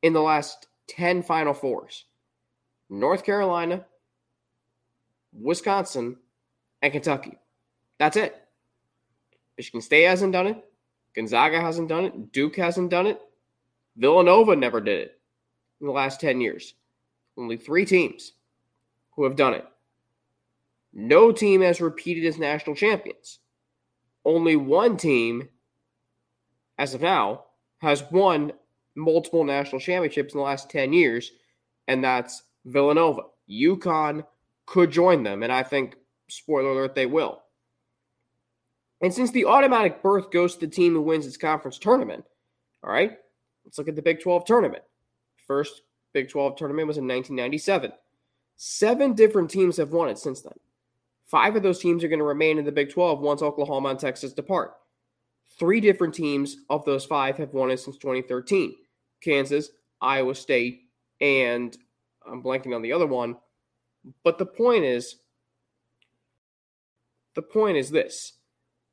in 0.01 0.13
the 0.13 0.21
last 0.21 0.67
10 0.87 1.23
Final 1.23 1.53
Fours 1.53 2.05
North 2.89 3.23
Carolina, 3.23 3.85
Wisconsin, 5.39 6.17
and 6.81 6.91
Kentucky. 6.91 7.37
That's 7.99 8.17
it. 8.17 8.35
Michigan 9.57 9.81
State 9.81 10.03
hasn't 10.03 10.33
done 10.33 10.47
it. 10.47 10.63
Gonzaga 11.15 11.59
hasn't 11.59 11.89
done 11.89 12.05
it. 12.05 12.31
Duke 12.31 12.55
hasn't 12.55 12.91
done 12.91 13.07
it. 13.07 13.19
Villanova 13.95 14.55
never 14.55 14.79
did 14.79 14.99
it 14.99 15.19
in 15.81 15.87
the 15.87 15.93
last 15.93 16.21
10 16.21 16.41
years. 16.41 16.75
Only 17.37 17.57
three 17.57 17.85
teams 17.85 18.33
who 19.15 19.23
have 19.23 19.35
done 19.35 19.55
it. 19.55 19.65
No 20.93 21.31
team 21.31 21.61
has 21.61 21.81
repeated 21.81 22.25
as 22.25 22.37
national 22.37 22.75
champions. 22.75 23.39
Only 24.23 24.55
one 24.55 24.97
team, 24.97 25.49
as 26.77 26.93
of 26.93 27.01
now, 27.01 27.45
has 27.79 28.03
won 28.11 28.53
multiple 28.95 29.43
national 29.43 29.79
championships 29.79 30.33
in 30.33 30.39
the 30.39 30.43
last 30.43 30.69
10 30.69 30.93
years, 30.93 31.31
and 31.87 32.03
that's 32.03 32.43
Villanova. 32.65 33.23
UConn 33.49 34.25
could 34.67 34.91
join 34.91 35.23
them, 35.23 35.41
and 35.41 35.51
I 35.51 35.63
think, 35.63 35.95
spoiler 36.29 36.71
alert, 36.71 36.93
they 36.93 37.07
will. 37.07 37.41
And 39.01 39.11
since 39.11 39.31
the 39.31 39.45
automatic 39.45 40.03
berth 40.03 40.29
goes 40.29 40.53
to 40.53 40.59
the 40.59 40.67
team 40.67 40.93
who 40.93 41.01
wins 41.01 41.25
its 41.25 41.37
conference 41.37 41.79
tournament, 41.79 42.25
all 42.83 42.91
right, 42.91 43.17
let's 43.65 43.77
look 43.77 43.87
at 43.87 43.95
the 43.95 44.01
Big 44.01 44.21
12 44.21 44.45
tournament. 44.45 44.83
First 45.47 45.81
Big 46.13 46.29
12 46.29 46.57
tournament 46.57 46.87
was 46.87 46.97
in 46.97 47.07
1997. 47.07 47.91
Seven 48.57 49.13
different 49.13 49.49
teams 49.49 49.77
have 49.77 49.91
won 49.91 50.09
it 50.09 50.17
since 50.17 50.41
then. 50.41 50.53
Five 51.25 51.55
of 51.55 51.63
those 51.63 51.79
teams 51.79 52.03
are 52.03 52.07
going 52.07 52.19
to 52.19 52.25
remain 52.25 52.57
in 52.57 52.65
the 52.65 52.71
Big 52.71 52.91
12 52.91 53.19
once 53.19 53.41
Oklahoma 53.41 53.89
and 53.89 53.99
Texas 53.99 54.33
depart. 54.33 54.73
Three 55.59 55.79
different 55.79 56.13
teams 56.13 56.57
of 56.69 56.85
those 56.85 57.05
five 57.05 57.37
have 57.37 57.53
won 57.53 57.71
it 57.71 57.79
since 57.79 57.97
2013 57.97 58.75
Kansas, 59.21 59.69
Iowa 60.01 60.35
State, 60.35 60.83
and 61.21 61.75
I'm 62.29 62.43
blanking 62.43 62.75
on 62.75 62.81
the 62.81 62.93
other 62.93 63.07
one. 63.07 63.37
But 64.23 64.37
the 64.37 64.45
point 64.45 64.83
is, 64.83 65.17
the 67.35 67.41
point 67.41 67.77
is 67.77 67.89
this 67.89 68.33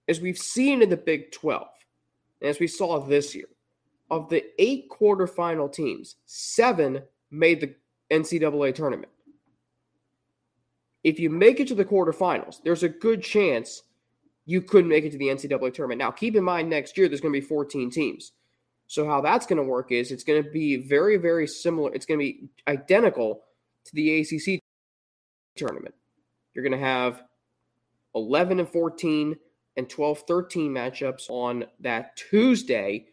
as 0.09 0.21
we've 0.21 0.38
seen 0.38 0.83
in 0.83 0.90
the 0.90 0.97
Big 0.97 1.33
12, 1.33 1.66
and 2.40 2.50
as 2.50 2.61
we 2.61 2.66
saw 2.66 3.00
this 3.00 3.35
year, 3.35 3.49
of 4.11 4.28
the 4.28 4.44
eight 4.59 4.90
quarterfinal 4.90 5.73
teams, 5.73 6.16
seven 6.26 7.02
made 7.30 7.61
the 7.61 7.75
NCAA 8.11 8.75
tournament. 8.75 9.11
If 11.02 11.18
you 11.18 11.30
make 11.30 11.61
it 11.61 11.68
to 11.68 11.75
the 11.75 11.85
quarterfinals, 11.85 12.62
there's 12.62 12.83
a 12.83 12.88
good 12.88 13.23
chance 13.23 13.83
you 14.47 14.61
could 14.61 14.87
make 14.87 15.04
it 15.04 15.12
to 15.12 15.18
the 15.18 15.28
NCAA 15.28 15.73
tournament. 15.73 15.99
Now, 15.99 16.11
keep 16.11 16.37
in 16.37 16.44
mind 16.44 16.68
next 16.68 16.99
year 16.99 17.09
there's 17.09 17.21
going 17.21 17.33
to 17.33 17.40
be 17.40 17.47
14 17.47 17.90
teams. 17.90 18.33
So, 18.87 19.06
how 19.06 19.23
that's 19.23 19.47
going 19.47 19.56
to 19.56 19.62
work 19.62 19.90
is 19.90 20.12
it's 20.12 20.25
going 20.25 20.42
to 20.42 20.50
be 20.50 20.76
very, 20.76 21.16
very 21.16 21.47
similar. 21.47 21.92
It's 21.94 22.04
going 22.04 22.21
to 22.21 22.25
be 22.25 22.49
identical 22.68 23.42
to 23.87 23.94
the 23.94 24.21
ACC 24.21 24.61
tournament. 25.57 25.95
You're 26.55 26.65
going 26.65 26.79
to 26.79 26.87
have 26.87 27.23
11 28.15 28.61
and 28.61 28.69
14 28.69 29.37
and 29.77 29.89
12 29.89 30.23
13 30.27 30.73
matchups 30.73 31.29
on 31.29 31.65
that 31.81 32.17
Tuesday, 32.17 33.07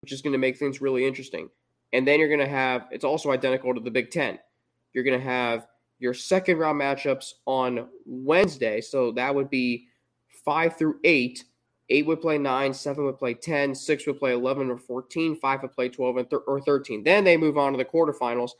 which 0.00 0.12
is 0.12 0.22
going 0.22 0.32
to 0.32 0.38
make 0.38 0.56
things 0.56 0.80
really 0.80 1.06
interesting. 1.06 1.48
And 1.92 2.06
then 2.06 2.18
you're 2.18 2.28
going 2.28 2.40
to 2.40 2.48
have, 2.48 2.86
it's 2.90 3.04
also 3.04 3.30
identical 3.30 3.74
to 3.74 3.80
the 3.80 3.90
Big 3.90 4.10
Ten. 4.10 4.38
You're 4.92 5.04
going 5.04 5.18
to 5.18 5.24
have 5.24 5.66
your 5.98 6.14
second 6.14 6.58
round 6.58 6.80
matchups 6.80 7.34
on 7.46 7.88
Wednesday. 8.04 8.80
So 8.80 9.12
that 9.12 9.34
would 9.34 9.50
be 9.50 9.88
five 10.44 10.76
through 10.76 11.00
eight. 11.04 11.44
Eight 11.88 12.06
would 12.06 12.20
play 12.20 12.36
nine, 12.36 12.74
seven 12.74 13.04
would 13.04 13.18
play 13.18 13.34
10, 13.34 13.72
six 13.72 14.06
would 14.08 14.18
play 14.18 14.32
11 14.32 14.70
or 14.70 14.76
14, 14.76 15.36
five 15.36 15.62
would 15.62 15.72
play 15.72 15.88
12 15.88 16.16
and 16.16 16.34
or 16.48 16.60
13. 16.60 17.04
Then 17.04 17.22
they 17.22 17.36
move 17.36 17.56
on 17.56 17.72
to 17.72 17.78
the 17.78 17.84
quarterfinals 17.84 18.50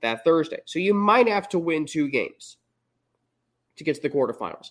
that 0.00 0.22
Thursday. 0.22 0.60
So 0.64 0.78
you 0.78 0.94
might 0.94 1.26
have 1.26 1.48
to 1.48 1.58
win 1.58 1.86
two 1.86 2.08
games 2.08 2.57
to 3.78 3.84
get 3.84 3.96
to 3.96 4.02
the 4.02 4.10
quarterfinals. 4.10 4.70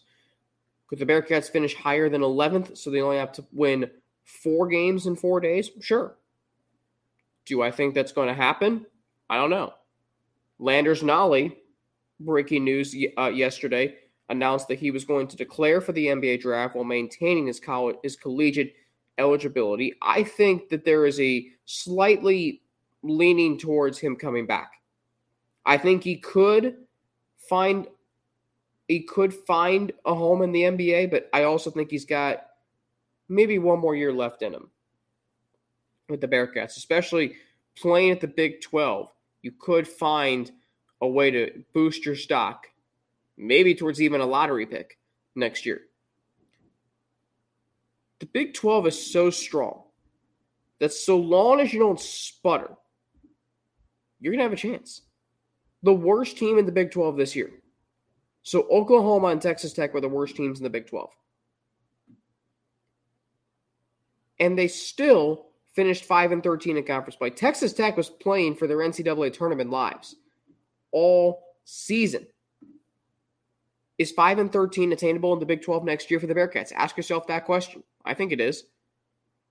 Could 0.87 0.99
the 0.99 1.05
Bearcats 1.05 1.49
finish 1.49 1.75
higher 1.75 2.09
than 2.09 2.21
11th 2.21 2.77
so 2.77 2.89
they 2.89 3.01
only 3.01 3.17
have 3.17 3.33
to 3.33 3.45
win 3.51 3.89
four 4.23 4.67
games 4.67 5.05
in 5.05 5.15
four 5.15 5.39
days? 5.39 5.69
Sure. 5.81 6.15
Do 7.45 7.61
I 7.61 7.71
think 7.71 7.93
that's 7.93 8.11
going 8.11 8.27
to 8.27 8.33
happen? 8.33 8.85
I 9.29 9.37
don't 9.37 9.49
know. 9.49 9.73
Landers 10.59 11.03
Nolley, 11.03 11.55
breaking 12.19 12.63
news 12.63 12.95
uh, 13.17 13.27
yesterday, 13.27 13.95
announced 14.29 14.67
that 14.67 14.79
he 14.79 14.91
was 14.91 15.05
going 15.05 15.27
to 15.27 15.37
declare 15.37 15.81
for 15.81 15.91
the 15.91 16.07
NBA 16.07 16.41
draft 16.41 16.75
while 16.75 16.83
maintaining 16.83 17.47
his 17.47 17.59
college 17.59 17.97
his 18.03 18.15
collegiate 18.15 18.73
eligibility. 19.17 19.93
I 20.01 20.23
think 20.23 20.69
that 20.69 20.85
there 20.85 21.05
is 21.05 21.19
a 21.19 21.47
slightly 21.65 22.61
leaning 23.03 23.57
towards 23.57 23.99
him 23.99 24.15
coming 24.15 24.45
back. 24.45 24.71
I 25.65 25.77
think 25.77 26.03
he 26.03 26.17
could 26.17 26.77
find 27.49 27.87
he 28.87 29.01
could 29.01 29.33
find 29.33 29.91
a 30.05 30.15
home 30.15 30.41
in 30.41 30.51
the 30.51 30.63
NBA, 30.63 31.11
but 31.11 31.29
I 31.33 31.43
also 31.43 31.69
think 31.69 31.91
he's 31.91 32.05
got 32.05 32.45
maybe 33.27 33.59
one 33.59 33.79
more 33.79 33.95
year 33.95 34.13
left 34.13 34.41
in 34.41 34.53
him 34.53 34.69
with 36.07 36.21
the 36.21 36.27
Bearcats, 36.27 36.77
especially 36.77 37.35
playing 37.75 38.11
at 38.11 38.21
the 38.21 38.27
Big 38.27 38.61
12. 38.61 39.09
You 39.41 39.51
could 39.51 39.87
find 39.87 40.49
a 41.01 41.07
way 41.07 41.31
to 41.31 41.63
boost 41.73 42.05
your 42.05 42.15
stock, 42.15 42.67
maybe 43.37 43.75
towards 43.75 44.01
even 44.01 44.21
a 44.21 44.25
lottery 44.25 44.65
pick 44.65 44.97
next 45.35 45.65
year. 45.65 45.81
The 48.19 48.25
Big 48.25 48.53
12 48.53 48.87
is 48.87 49.11
so 49.11 49.29
strong 49.29 49.83
that 50.79 50.93
so 50.93 51.17
long 51.17 51.59
as 51.59 51.73
you 51.73 51.79
don't 51.79 51.99
sputter, 51.99 52.71
you're 54.19 54.31
going 54.31 54.39
to 54.39 54.43
have 54.43 54.53
a 54.53 54.55
chance. 54.55 55.01
The 55.83 55.93
worst 55.93 56.37
team 56.37 56.57
in 56.57 56.65
the 56.65 56.71
Big 56.71 56.91
12 56.91 57.17
this 57.17 57.35
year 57.35 57.51
so 58.47 58.65
Oklahoma 58.71 59.27
and 59.27 59.41
Texas 59.41 59.73
Tech 59.73 59.93
were 59.93 59.99
the 59.99 60.07
worst 60.07 60.37
teams 60.37 60.57
in 60.57 60.63
the 60.63 60.69
Big 60.69 60.87
12. 60.87 61.09
And 64.39 64.57
they 64.57 64.69
still 64.69 65.47
finished 65.73 66.05
5 66.05 66.31
and 66.31 66.41
13 66.41 66.77
in 66.77 66.85
conference 66.85 67.17
play. 67.17 67.29
Texas 67.29 67.73
Tech 67.73 67.97
was 67.97 68.09
playing 68.09 68.55
for 68.55 68.65
their 68.65 68.77
NCAA 68.77 69.33
tournament 69.33 69.69
lives 69.69 70.15
all 70.93 71.43
season. 71.65 72.25
Is 73.97 74.13
5 74.13 74.39
and 74.39 74.53
13 74.53 74.93
attainable 74.93 75.33
in 75.33 75.39
the 75.39 75.45
Big 75.45 75.61
12 75.61 75.83
next 75.83 76.09
year 76.09 76.21
for 76.21 76.27
the 76.27 76.35
Bearcats? 76.35 76.71
Ask 76.73 76.95
yourself 76.95 77.27
that 77.27 77.43
question. 77.43 77.83
I 78.05 78.13
think 78.13 78.31
it 78.31 78.39
is. 78.39 78.63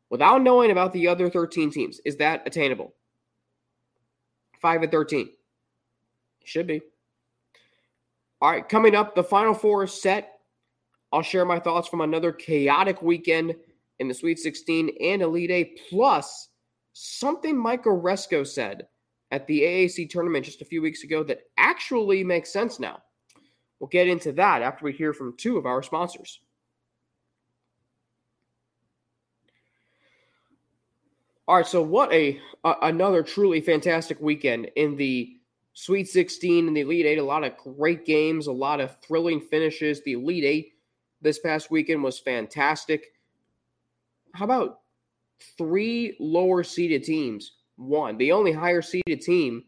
Without 0.09 0.41
knowing 0.41 0.71
about 0.71 0.95
the 0.95 1.09
other 1.09 1.29
13 1.29 1.71
teams, 1.71 2.01
is 2.07 2.17
that 2.17 2.45
attainable? 2.47 2.95
5 4.63 4.85
and 4.85 4.91
13. 4.91 5.29
Should 6.45 6.67
be. 6.67 6.81
All 8.41 8.51
right, 8.51 8.69
coming 8.69 8.95
up, 8.95 9.15
the 9.15 9.25
final 9.25 9.55
four 9.55 9.85
is 9.85 10.01
set. 10.01 10.33
I'll 11.13 11.23
share 11.23 11.45
my 11.45 11.59
thoughts 11.59 11.89
from 11.89 12.03
another 12.03 12.33
chaotic 12.33 13.01
weekend 13.01 13.55
in 13.99 14.09
the 14.09 14.15
Sweet 14.15 14.39
16 14.39 14.91
and 15.01 15.23
Elite 15.23 15.51
Eight, 15.51 15.81
plus 15.89 16.49
something 16.93 17.57
Mike 17.57 17.85
Aresco 17.85 18.47
said 18.47 18.87
at 19.31 19.47
the 19.47 19.63
AAC 19.63 20.11
tournament 20.11 20.45
just 20.45 20.61
a 20.63 20.67
few 20.67 20.83
weeks 20.83 21.03
ago 21.03 21.23
that 21.25 21.41
actually 21.57 22.23
makes 22.23 22.53
sense 22.53 22.79
now. 22.79 23.01
We'll 23.81 23.89
get 23.89 24.09
into 24.09 24.33
that 24.33 24.63
after 24.63 24.85
we 24.85 24.93
hear 24.93 25.13
from 25.13 25.37
two 25.37 25.57
of 25.57 25.67
our 25.67 25.83
sponsors. 25.83 26.41
All 31.49 31.57
right, 31.57 31.67
so 31.67 31.81
what 31.81 32.13
a, 32.13 32.41
a 32.65 32.75
another 32.83 33.23
truly 33.23 33.61
fantastic 33.61 34.21
weekend 34.21 34.71
in 34.77 34.97
the 34.97 35.36
Sweet 35.79 36.09
16 36.09 36.69
and 36.69 36.75
the 36.75 36.81
Elite 36.81 37.05
Eight, 37.05 37.19
a 37.19 37.23
lot 37.23 37.45
of 37.45 37.55
great 37.59 38.07
games, 38.07 38.47
a 38.47 38.53
lot 38.53 38.81
of 38.81 38.97
thrilling 39.03 39.43
finishes. 39.43 40.03
The 40.03 40.15
Elite 40.15 40.43
Eight 40.43 40.73
this 41.21 41.39
past 41.39 41.71
weekend 41.71 42.03
was 42.03 42.19
fantastic. 42.19 43.13
How 44.33 44.47
about 44.47 44.81
three 45.59 46.17
lower 46.19 46.65
seeded 46.65 47.05
teams 47.05 47.53
won? 47.77 48.17
The 48.17 48.33
only 48.33 48.53
higher 48.53 48.81
seeded 48.81 49.21
team 49.21 49.65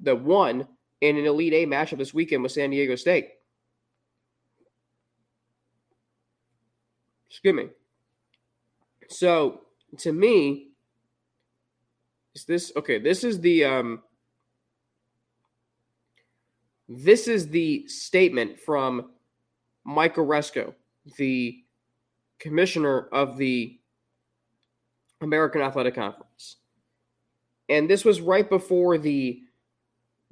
that 0.00 0.18
won 0.18 0.66
in 1.02 1.18
an 1.18 1.26
Elite 1.26 1.52
Eight 1.52 1.68
matchup 1.68 1.98
this 1.98 2.14
weekend 2.14 2.42
was 2.42 2.54
San 2.54 2.70
Diego 2.70 2.96
State. 2.96 3.28
Excuse 7.28 7.54
me. 7.54 7.68
So 9.10 9.60
to 9.98 10.10
me, 10.10 10.68
is 12.34 12.46
this 12.46 12.72
okay? 12.76 12.98
This 12.98 13.24
is 13.24 13.40
the 13.40 13.66
um 13.66 14.02
this 16.92 17.28
is 17.28 17.48
the 17.48 17.86
statement 17.86 18.58
from 18.58 19.12
Mike 19.84 20.16
Aresco, 20.16 20.74
the 21.16 21.62
commissioner 22.40 23.06
of 23.12 23.36
the 23.36 23.78
American 25.20 25.60
Athletic 25.60 25.94
Conference. 25.94 26.56
And 27.68 27.88
this 27.88 28.04
was 28.04 28.20
right 28.20 28.48
before 28.48 28.98
the 28.98 29.40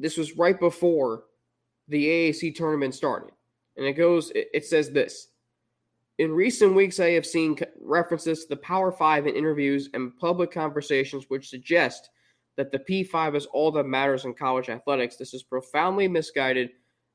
this 0.01 0.17
was 0.17 0.37
right 0.37 0.59
before 0.59 1.25
the 1.87 2.07
AAC 2.07 2.57
tournament 2.57 2.95
started. 2.95 3.31
And 3.77 3.87
it 3.87 3.93
goes, 3.93 4.33
it 4.35 4.67
says 4.67 4.91
this 4.91 5.29
In 6.19 6.33
recent 6.33 6.75
weeks, 6.75 6.99
I 6.99 7.11
have 7.11 7.27
seen 7.27 7.57
references 7.81 8.43
to 8.43 8.49
the 8.49 8.57
Power 8.57 8.91
Five 8.91 9.29
in 9.29 9.37
interviews 9.37 9.91
and 9.95 10.17
public 10.19 10.51
conversations 10.51 11.27
which 11.29 11.51
suggest 11.51 12.11
that 12.59 12.73
the 12.73 12.79
P5 12.81 13.37
is 13.37 13.47
all 13.47 13.71
that 13.71 13.85
matters 13.85 14.25
in 14.25 14.35
college 14.35 14.69
athletics. 14.69 15.17
This 15.17 15.33
is 15.33 15.45
profoundly 15.45 16.09
misguided, 16.09 16.71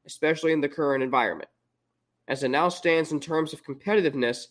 especially 0.08 0.54
in 0.54 0.62
the 0.62 0.70
current 0.70 1.04
environment. 1.04 1.50
As 2.30 2.44
it 2.44 2.50
now 2.50 2.70
stands 2.70 3.12
in 3.12 3.20
terms 3.20 3.52
of 3.52 3.64
competitiveness, 3.66 4.48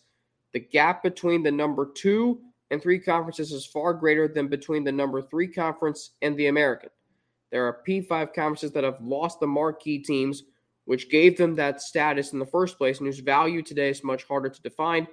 the 0.53 0.59
gap 0.59 1.01
between 1.01 1.41
the 1.41 1.51
number 1.51 1.91
two 1.95 2.39
and 2.69 2.79
three 2.79 2.99
conferences 2.99 3.51
is 3.51 3.65
far 3.65 3.95
greater 3.95 4.27
than 4.27 4.47
between 4.47 4.83
the 4.83 4.91
number 4.91 5.19
three 5.23 5.47
conference 5.47 6.11
and 6.21 6.37
the 6.37 6.45
American. 6.45 6.89
There 7.51 7.65
are 7.65 7.81
P5 7.87 8.31
conferences 8.35 8.71
that 8.73 8.83
have 8.83 9.01
lost 9.01 9.39
the 9.39 9.47
marquee 9.47 9.97
teams, 9.97 10.43
which 10.85 11.09
gave 11.09 11.39
them 11.39 11.55
that 11.55 11.81
status 11.81 12.33
in 12.33 12.39
the 12.39 12.45
first 12.45 12.77
place 12.77 12.99
and 12.99 13.07
whose 13.07 13.19
value 13.19 13.63
today 13.63 13.89
is 13.89 14.03
much 14.03 14.25
harder 14.25 14.49
to 14.49 14.61
define. 14.61 15.07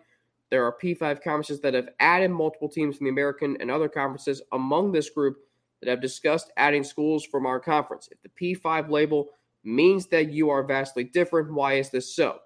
There 0.51 0.63
are 0.63 0.77
P5 0.79 1.23
conferences 1.23 1.61
that 1.61 1.73
have 1.73 1.89
added 2.01 2.31
multiple 2.31 2.69
teams 2.69 2.99
from 2.99 3.07
the 3.07 3.13
American 3.13 3.57
and 3.61 3.71
other 3.71 3.89
conferences 3.89 4.43
among 4.53 4.93
this 4.93 5.09
group 5.09 5.39
that 5.81 5.91
have 5.91 6.01
discussed 6.01 6.53
adding 6.57 6.85
schools 6.85 7.25
from 7.25 7.47
our 7.47 7.61
conference. 7.61 8.09
If 8.11 8.19
the 8.23 8.57
P5 8.57 8.91
label 8.91 9.29
means 9.65 10.07
that 10.07 10.31
you 10.33 10.51
are 10.51 10.63
vastly 10.63 11.05
different, 11.05 11.53
why 11.53 11.75
is 11.75 11.91
this 11.91 12.15
so? 12.15 12.39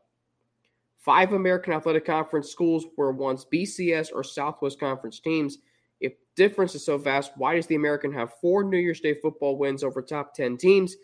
Five 0.99 1.33
American 1.33 1.75
Athletic 1.75 2.07
Conference 2.07 2.51
schools 2.51 2.87
were 2.97 3.13
once 3.13 3.45
BCS 3.53 4.09
or 4.15 4.25
Southwest 4.25 4.81
Conference 4.81 5.21
teams. 5.21 5.59
If 6.01 6.15
difference 6.35 6.75
is 6.75 6.85
so 6.85 6.97
vast, 6.97 7.33
why 7.37 7.57
does 7.57 7.67
the 7.67 7.75
American 7.75 8.13
have 8.15 8.39
four 8.41 8.65
New 8.65 8.79
Year's 8.79 9.01
Day 9.01 9.15
football 9.21 9.59
wins 9.59 9.85
over 9.85 10.01
top 10.01 10.35
10 10.35 10.57
teams 10.57 10.97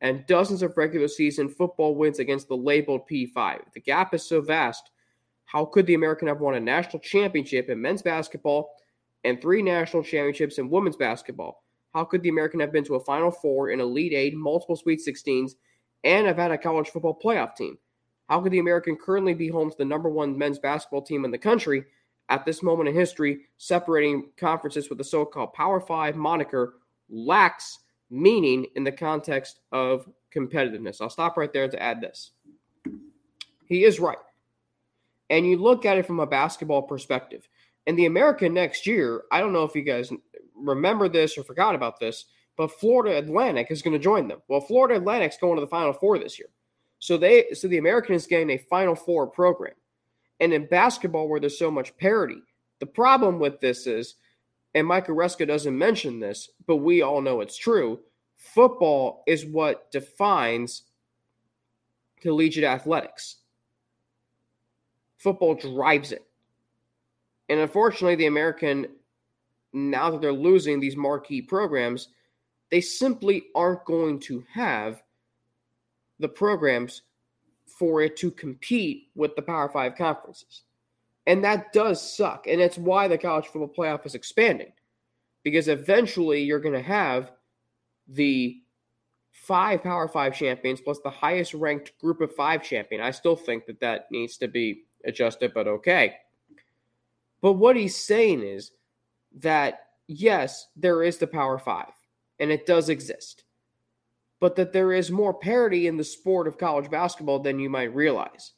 and 0.00 0.24
dozens 0.26 0.62
of 0.62 0.76
regular 0.76 1.08
season 1.08 1.48
football 1.48 1.96
wins 1.96 2.20
against 2.20 2.48
the 2.48 2.56
labeled 2.56 3.08
P5? 3.10 3.72
The 3.74 3.80
gap 3.80 4.14
is 4.14 4.22
so 4.22 4.40
vast, 4.40 4.90
how 5.46 5.64
could 5.64 5.86
the 5.86 5.94
American 5.94 6.28
have 6.28 6.40
won 6.40 6.54
a 6.54 6.60
national 6.60 7.00
championship 7.00 7.68
in 7.68 7.80
men's 7.80 8.02
basketball 8.02 8.70
and 9.24 9.40
three 9.40 9.62
national 9.62 10.04
championships 10.04 10.58
in 10.58 10.70
women's 10.70 10.96
basketball? 10.96 11.64
How 11.94 12.04
could 12.04 12.22
the 12.22 12.28
American 12.28 12.60
have 12.60 12.72
been 12.72 12.84
to 12.84 12.96
a 12.96 13.04
Final 13.04 13.30
Four, 13.30 13.70
an 13.70 13.80
Elite 13.80 14.12
Eight, 14.12 14.34
multiple 14.34 14.76
Sweet 14.76 15.00
16s, 15.06 15.52
and 16.04 16.26
have 16.26 16.36
had 16.36 16.50
a 16.50 16.58
college 16.58 16.88
football 16.88 17.18
playoff 17.22 17.56
team? 17.56 17.78
How 18.28 18.40
could 18.40 18.52
the 18.52 18.58
American 18.58 18.96
currently 18.96 19.34
be 19.34 19.48
home 19.48 19.70
to 19.70 19.76
the 19.76 19.84
number 19.84 20.10
one 20.10 20.36
men's 20.36 20.58
basketball 20.58 21.02
team 21.02 21.24
in 21.24 21.30
the 21.30 21.38
country 21.38 21.84
at 22.28 22.44
this 22.44 22.62
moment 22.62 22.88
in 22.88 22.94
history, 22.94 23.40
separating 23.56 24.30
conferences 24.36 24.88
with 24.88 24.98
the 24.98 25.04
so 25.04 25.24
called 25.24 25.54
Power 25.54 25.80
Five 25.80 26.16
moniker 26.16 26.74
lacks 27.08 27.78
meaning 28.10 28.66
in 28.76 28.84
the 28.84 28.92
context 28.92 29.60
of 29.72 30.08
competitiveness? 30.34 31.00
I'll 31.00 31.08
stop 31.08 31.38
right 31.38 31.52
there 31.52 31.68
to 31.68 31.82
add 31.82 32.02
this. 32.02 32.32
He 33.64 33.84
is 33.84 33.98
right. 33.98 34.18
And 35.30 35.46
you 35.46 35.56
look 35.56 35.84
at 35.84 35.98
it 35.98 36.06
from 36.06 36.20
a 36.20 36.26
basketball 36.26 36.82
perspective. 36.82 37.48
And 37.86 37.98
the 37.98 38.06
American 38.06 38.52
next 38.52 38.86
year, 38.86 39.22
I 39.32 39.40
don't 39.40 39.52
know 39.54 39.64
if 39.64 39.74
you 39.74 39.82
guys 39.82 40.12
remember 40.58 41.08
this 41.08 41.38
or 41.38 41.44
forgot 41.44 41.74
about 41.74 42.00
this, 42.00 42.26
but 42.56 42.72
Florida 42.72 43.16
Atlantic 43.16 43.68
is 43.70 43.82
going 43.82 43.92
to 43.92 44.02
join 44.02 44.28
them. 44.28 44.42
Well, 44.48 44.60
Florida 44.60 44.96
Atlantic's 44.96 45.38
going 45.38 45.56
to 45.56 45.60
the 45.60 45.66
Final 45.66 45.92
Four 45.92 46.18
this 46.18 46.38
year. 46.38 46.48
So 46.98 47.16
they 47.16 47.46
so 47.52 47.68
the 47.68 47.78
American 47.78 48.14
is 48.14 48.26
getting 48.26 48.50
a 48.50 48.58
Final 48.58 48.94
Four 48.94 49.28
program. 49.28 49.74
And 50.40 50.52
in 50.52 50.66
basketball, 50.66 51.28
where 51.28 51.40
there's 51.40 51.58
so 51.58 51.70
much 51.70 51.96
parity, 51.96 52.42
the 52.78 52.86
problem 52.86 53.38
with 53.38 53.60
this 53.60 53.86
is, 53.86 54.16
and 54.74 54.86
Mike 54.86 55.06
Aresco 55.06 55.46
doesn't 55.46 55.76
mention 55.76 56.20
this, 56.20 56.50
but 56.66 56.76
we 56.76 57.02
all 57.02 57.20
know 57.20 57.40
it's 57.40 57.56
true. 57.56 58.00
Football 58.36 59.24
is 59.26 59.44
what 59.44 59.90
defines 59.90 60.82
collegiate 62.20 62.64
athletics. 62.64 63.36
Football 65.18 65.54
drives 65.54 66.12
it. 66.12 66.24
And 67.48 67.58
unfortunately, 67.60 68.14
the 68.14 68.26
American 68.26 68.86
now 69.72 70.10
that 70.10 70.20
they're 70.20 70.32
losing 70.32 70.80
these 70.80 70.96
marquee 70.96 71.42
programs, 71.42 72.08
they 72.70 72.80
simply 72.80 73.44
aren't 73.54 73.84
going 73.84 74.20
to 74.20 74.44
have 74.52 75.02
the 76.18 76.28
programs 76.28 77.02
for 77.66 78.02
it 78.02 78.16
to 78.16 78.30
compete 78.30 79.08
with 79.14 79.36
the 79.36 79.42
Power 79.42 79.68
Five 79.68 79.94
conferences. 79.96 80.62
And 81.26 81.44
that 81.44 81.72
does 81.72 82.16
suck. 82.16 82.46
And 82.46 82.60
it's 82.60 82.78
why 82.78 83.06
the 83.06 83.18
college 83.18 83.46
football 83.46 83.68
playoff 83.68 84.06
is 84.06 84.14
expanding. 84.14 84.72
Because 85.44 85.68
eventually 85.68 86.42
you're 86.42 86.60
going 86.60 86.74
to 86.74 86.82
have 86.82 87.32
the 88.08 88.60
five 89.30 89.82
Power 89.82 90.08
Five 90.08 90.34
champions 90.34 90.80
plus 90.80 90.98
the 91.00 91.10
highest 91.10 91.54
ranked 91.54 91.96
group 91.98 92.20
of 92.20 92.34
five 92.34 92.62
champion. 92.62 93.00
I 93.00 93.10
still 93.12 93.36
think 93.36 93.66
that 93.66 93.80
that 93.80 94.10
needs 94.10 94.36
to 94.38 94.48
be 94.48 94.84
adjusted, 95.04 95.52
but 95.54 95.68
okay. 95.68 96.16
But 97.40 97.52
what 97.52 97.76
he's 97.76 97.96
saying 97.96 98.42
is 98.42 98.72
that 99.40 99.80
yes, 100.06 100.66
there 100.76 101.02
is 101.02 101.18
the 101.18 101.26
Power 101.26 101.58
Five, 101.58 101.92
and 102.38 102.50
it 102.50 102.66
does 102.66 102.88
exist, 102.88 103.44
but 104.40 104.56
that 104.56 104.72
there 104.72 104.92
is 104.92 105.10
more 105.10 105.34
parity 105.34 105.86
in 105.86 105.96
the 105.96 106.04
sport 106.04 106.46
of 106.48 106.58
college 106.58 106.90
basketball 106.90 107.40
than 107.40 107.58
you 107.58 107.70
might 107.70 107.94
realize. 107.94 108.52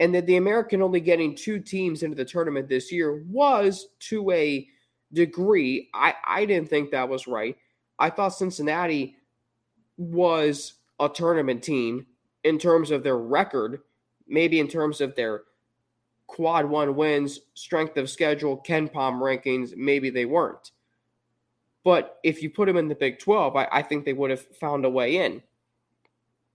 And 0.00 0.14
that 0.14 0.26
the 0.26 0.36
American 0.36 0.82
only 0.82 1.00
getting 1.00 1.36
two 1.36 1.60
teams 1.60 2.02
into 2.02 2.16
the 2.16 2.24
tournament 2.24 2.68
this 2.68 2.90
year 2.90 3.24
was 3.28 3.86
to 4.00 4.28
a 4.32 4.66
degree. 5.12 5.88
I, 5.94 6.14
I 6.26 6.44
didn't 6.46 6.68
think 6.68 6.90
that 6.90 7.08
was 7.08 7.28
right. 7.28 7.56
I 7.98 8.10
thought 8.10 8.30
Cincinnati 8.30 9.14
was 9.96 10.74
a 10.98 11.08
tournament 11.08 11.62
team 11.62 12.06
in 12.42 12.58
terms 12.58 12.90
of 12.90 13.04
their 13.04 13.16
record, 13.16 13.80
maybe 14.26 14.58
in 14.58 14.66
terms 14.66 15.00
of 15.00 15.14
their 15.14 15.42
quad 16.26 16.64
one 16.66 16.96
wins, 16.96 17.40
strength 17.54 17.96
of 17.96 18.10
schedule, 18.10 18.62
KenPom 18.66 19.20
rankings, 19.20 19.76
maybe 19.76 20.10
they 20.10 20.24
weren't. 20.24 20.72
But 21.84 22.18
if 22.24 22.42
you 22.42 22.50
put 22.50 22.66
them 22.66 22.76
in 22.76 22.88
the 22.88 22.94
Big 22.94 23.18
12, 23.18 23.56
I, 23.56 23.68
I 23.70 23.82
think 23.82 24.04
they 24.04 24.14
would 24.14 24.30
have 24.30 24.44
found 24.56 24.84
a 24.84 24.90
way 24.90 25.18
in. 25.18 25.42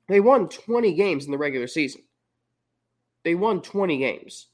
They 0.08 0.20
won 0.20 0.50
20 0.50 0.94
games 0.94 1.26
in 1.26 1.32
the 1.32 1.38
regular 1.38 1.68
season. 1.68 2.02
They 3.24 3.36
won 3.36 3.62
20 3.62 3.98
games. 4.00 4.48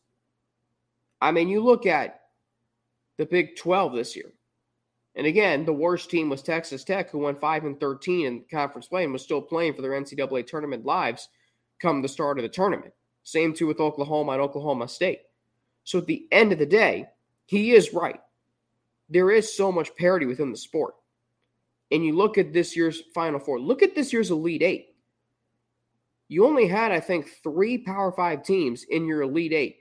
I 1.22 1.32
mean, 1.32 1.48
you 1.48 1.64
look 1.64 1.86
at 1.86 2.22
the 3.18 3.26
Big 3.26 3.56
12 3.56 3.94
this 3.94 4.16
year. 4.16 4.34
And 5.16 5.26
again, 5.26 5.64
the 5.64 5.74
worst 5.74 6.10
team 6.10 6.30
was 6.30 6.42
Texas 6.42 6.84
Tech, 6.84 7.10
who 7.10 7.20
went 7.20 7.40
5 7.40 7.64
and 7.64 7.80
13 7.80 8.26
in 8.26 8.44
conference 8.52 8.88
play 8.88 9.06
and 9.06 9.14
was 9.14 9.24
still 9.24 9.42
playing 9.42 9.74
for 9.74 9.82
their 9.82 9.92
NCAA 9.92 10.46
tournament 10.46 10.86
lives 10.86 11.30
come 11.82 12.02
the 12.02 12.10
start 12.10 12.38
of 12.38 12.44
the 12.44 12.50
tournament. 12.50 12.94
Same 13.26 13.54
too 13.54 13.66
with 13.66 13.80
Oklahoma 13.80 14.34
and 14.34 14.42
Oklahoma 14.42 14.88
State. 14.88 15.22
So 15.84 15.98
at 15.98 16.06
the 16.06 16.28
end 16.32 16.54
of 16.54 16.60
the 16.60 16.66
day, 16.66 17.08
he 17.48 17.72
is 17.72 17.92
right. 17.92 18.22
There 19.10 19.32
is 19.32 19.56
so 19.56 19.72
much 19.72 19.96
parity 19.96 20.28
within 20.28 20.52
the 20.52 20.58
sport. 20.58 20.94
And 21.92 22.06
you 22.06 22.16
look 22.16 22.38
at 22.38 22.54
this 22.54 22.76
year's 22.78 23.02
Final 23.16 23.40
Four, 23.40 23.60
look 23.60 23.82
at 23.82 23.96
this 23.96 24.14
year's 24.14 24.30
Elite 24.30 24.62
Eight. 24.62 24.96
You 26.28 26.46
only 26.46 26.68
had, 26.68 26.92
I 26.92 27.00
think, 27.00 27.30
three 27.44 27.80
Power 27.80 28.12
Five 28.12 28.44
teams 28.44 28.84
in 28.84 29.06
your 29.08 29.24
Elite 29.24 29.54
Eight 29.54 29.78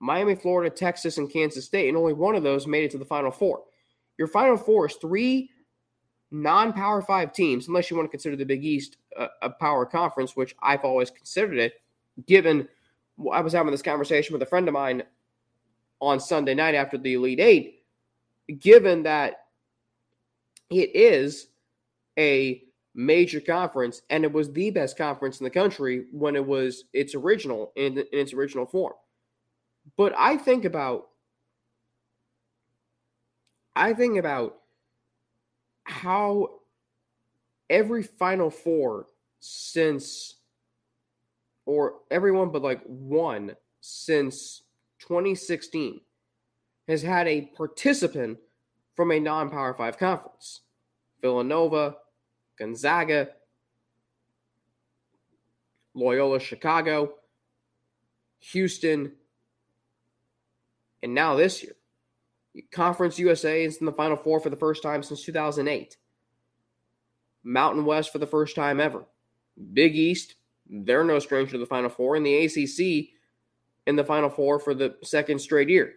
Miami, 0.00 0.36
Florida, 0.36 0.70
Texas, 0.74 1.18
and 1.18 1.30
Kansas 1.30 1.64
State. 1.64 1.88
And 1.88 1.96
only 1.96 2.12
one 2.12 2.36
of 2.36 2.44
those 2.44 2.68
made 2.68 2.84
it 2.84 2.92
to 2.92 2.98
the 2.98 3.04
Final 3.04 3.32
Four. 3.32 3.62
Your 4.18 4.28
Final 4.28 4.56
Four 4.56 4.86
is 4.86 4.94
three 4.94 5.50
non 6.30 6.72
Power 6.72 7.02
Five 7.02 7.32
teams, 7.32 7.66
unless 7.66 7.90
you 7.90 7.96
want 7.96 8.06
to 8.06 8.10
consider 8.10 8.36
the 8.36 8.44
Big 8.44 8.64
East 8.64 8.98
a, 9.16 9.26
a 9.42 9.50
power 9.50 9.84
conference, 9.84 10.36
which 10.36 10.54
I've 10.62 10.84
always 10.84 11.10
considered 11.10 11.58
it 11.58 11.74
given 12.26 12.68
I 13.32 13.40
was 13.40 13.52
having 13.52 13.72
this 13.72 13.82
conversation 13.82 14.32
with 14.32 14.42
a 14.42 14.46
friend 14.46 14.68
of 14.68 14.74
mine 14.74 15.02
on 16.00 16.20
Sunday 16.20 16.54
night 16.54 16.74
after 16.74 16.96
the 16.96 17.14
Elite 17.14 17.40
Eight, 17.40 17.82
given 18.60 19.02
that 19.02 19.46
it 20.70 20.94
is 20.94 21.48
a 22.18 22.62
major 22.94 23.40
conference 23.40 24.02
and 24.10 24.24
it 24.24 24.32
was 24.32 24.52
the 24.52 24.70
best 24.70 24.96
conference 24.96 25.40
in 25.40 25.44
the 25.44 25.50
country 25.50 26.06
when 26.12 26.34
it 26.36 26.44
was 26.44 26.84
its 26.92 27.14
original 27.14 27.72
in, 27.76 27.98
in 27.98 28.06
its 28.12 28.32
original 28.32 28.66
form. 28.66 28.94
But 29.96 30.14
I 30.16 30.36
think 30.36 30.64
about 30.64 31.08
I 33.74 33.94
think 33.94 34.18
about 34.18 34.56
how 35.84 36.58
every 37.70 38.02
Final 38.02 38.50
Four 38.50 39.06
since 39.38 40.37
or 41.68 41.96
everyone 42.10 42.48
but 42.48 42.62
like 42.62 42.82
one 42.86 43.54
since 43.82 44.62
2016 45.00 46.00
has 46.88 47.02
had 47.02 47.28
a 47.28 47.42
participant 47.54 48.38
from 48.96 49.12
a 49.12 49.20
non 49.20 49.50
Power 49.50 49.74
5 49.74 49.98
conference. 49.98 50.62
Villanova, 51.20 51.96
Gonzaga, 52.58 53.28
Loyola 55.92 56.40
Chicago, 56.40 57.16
Houston, 58.38 59.12
and 61.02 61.14
now 61.14 61.36
this 61.36 61.62
year. 61.62 61.74
Conference 62.72 63.18
USA 63.18 63.62
is 63.62 63.76
in 63.76 63.84
the 63.84 63.92
Final 63.92 64.16
Four 64.16 64.40
for 64.40 64.48
the 64.48 64.56
first 64.56 64.82
time 64.82 65.02
since 65.02 65.22
2008. 65.22 65.98
Mountain 67.44 67.84
West 67.84 68.10
for 68.10 68.18
the 68.18 68.26
first 68.26 68.56
time 68.56 68.80
ever. 68.80 69.04
Big 69.74 69.94
East, 69.94 70.36
they're 70.70 71.04
no 71.04 71.18
stranger 71.18 71.52
to 71.52 71.58
the 71.58 71.66
Final 71.66 71.90
Four, 71.90 72.16
and 72.16 72.24
the 72.24 72.44
ACC 72.44 73.10
in 73.86 73.96
the 73.96 74.04
Final 74.04 74.30
Four 74.30 74.58
for 74.58 74.74
the 74.74 74.96
second 75.02 75.40
straight 75.40 75.68
year. 75.68 75.94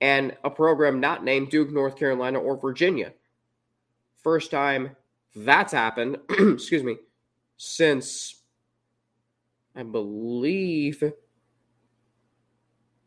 And 0.00 0.36
a 0.44 0.50
program 0.50 1.00
not 1.00 1.24
named 1.24 1.50
Duke, 1.50 1.70
North 1.70 1.96
Carolina, 1.96 2.38
or 2.38 2.56
Virginia. 2.56 3.12
First 4.22 4.50
time 4.50 4.96
that's 5.34 5.72
happened, 5.72 6.18
excuse 6.30 6.82
me, 6.82 6.96
since 7.56 8.42
I 9.74 9.82
believe. 9.82 11.02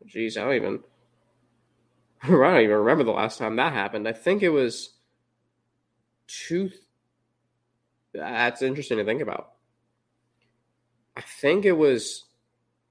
Geez, 0.06 0.36
I 0.36 0.44
don't 0.44 0.54
even. 0.54 0.80
I 2.22 2.28
don't 2.28 2.60
even 2.60 2.76
remember 2.76 3.04
the 3.04 3.10
last 3.10 3.38
time 3.38 3.56
that 3.56 3.72
happened. 3.72 4.08
I 4.08 4.12
think 4.12 4.42
it 4.42 4.48
was 4.50 4.94
two. 6.26 6.70
That's 8.14 8.62
interesting 8.62 8.98
to 8.98 9.04
think 9.04 9.20
about. 9.20 9.50
I 11.16 11.20
think 11.20 11.64
it 11.64 11.72
was 11.72 12.24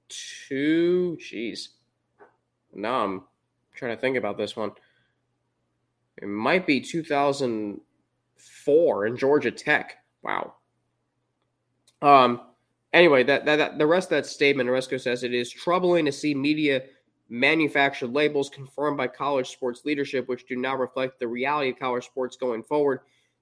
two. 0.08 1.18
Jeez. 1.20 1.68
Now 2.74 3.04
I'm 3.04 3.22
trying 3.74 3.96
to 3.96 4.00
think 4.00 4.16
about 4.16 4.36
this 4.36 4.56
one. 4.56 4.72
It 6.20 6.28
might 6.28 6.66
be 6.66 6.80
2004 6.80 9.06
in 9.06 9.16
Georgia 9.16 9.50
Tech. 9.50 9.96
Wow. 10.22 10.54
Um. 12.02 12.40
Anyway, 12.92 13.24
that, 13.24 13.44
that, 13.44 13.56
that 13.56 13.78
the 13.78 13.86
rest 13.86 14.06
of 14.06 14.10
that 14.10 14.26
statement, 14.26 14.68
Aresco 14.68 15.00
says 15.00 15.24
it 15.24 15.34
is 15.34 15.50
troubling 15.50 16.04
to 16.04 16.12
see 16.12 16.32
media 16.32 16.82
manufactured 17.28 18.12
labels 18.12 18.48
confirmed 18.48 18.96
by 18.96 19.08
college 19.08 19.50
sports 19.50 19.84
leadership, 19.84 20.28
which 20.28 20.46
do 20.46 20.54
not 20.54 20.78
reflect 20.78 21.18
the 21.18 21.26
reality 21.26 21.70
of 21.70 21.78
college 21.78 22.04
sports 22.04 22.36
going 22.36 22.62
forward. 22.62 23.00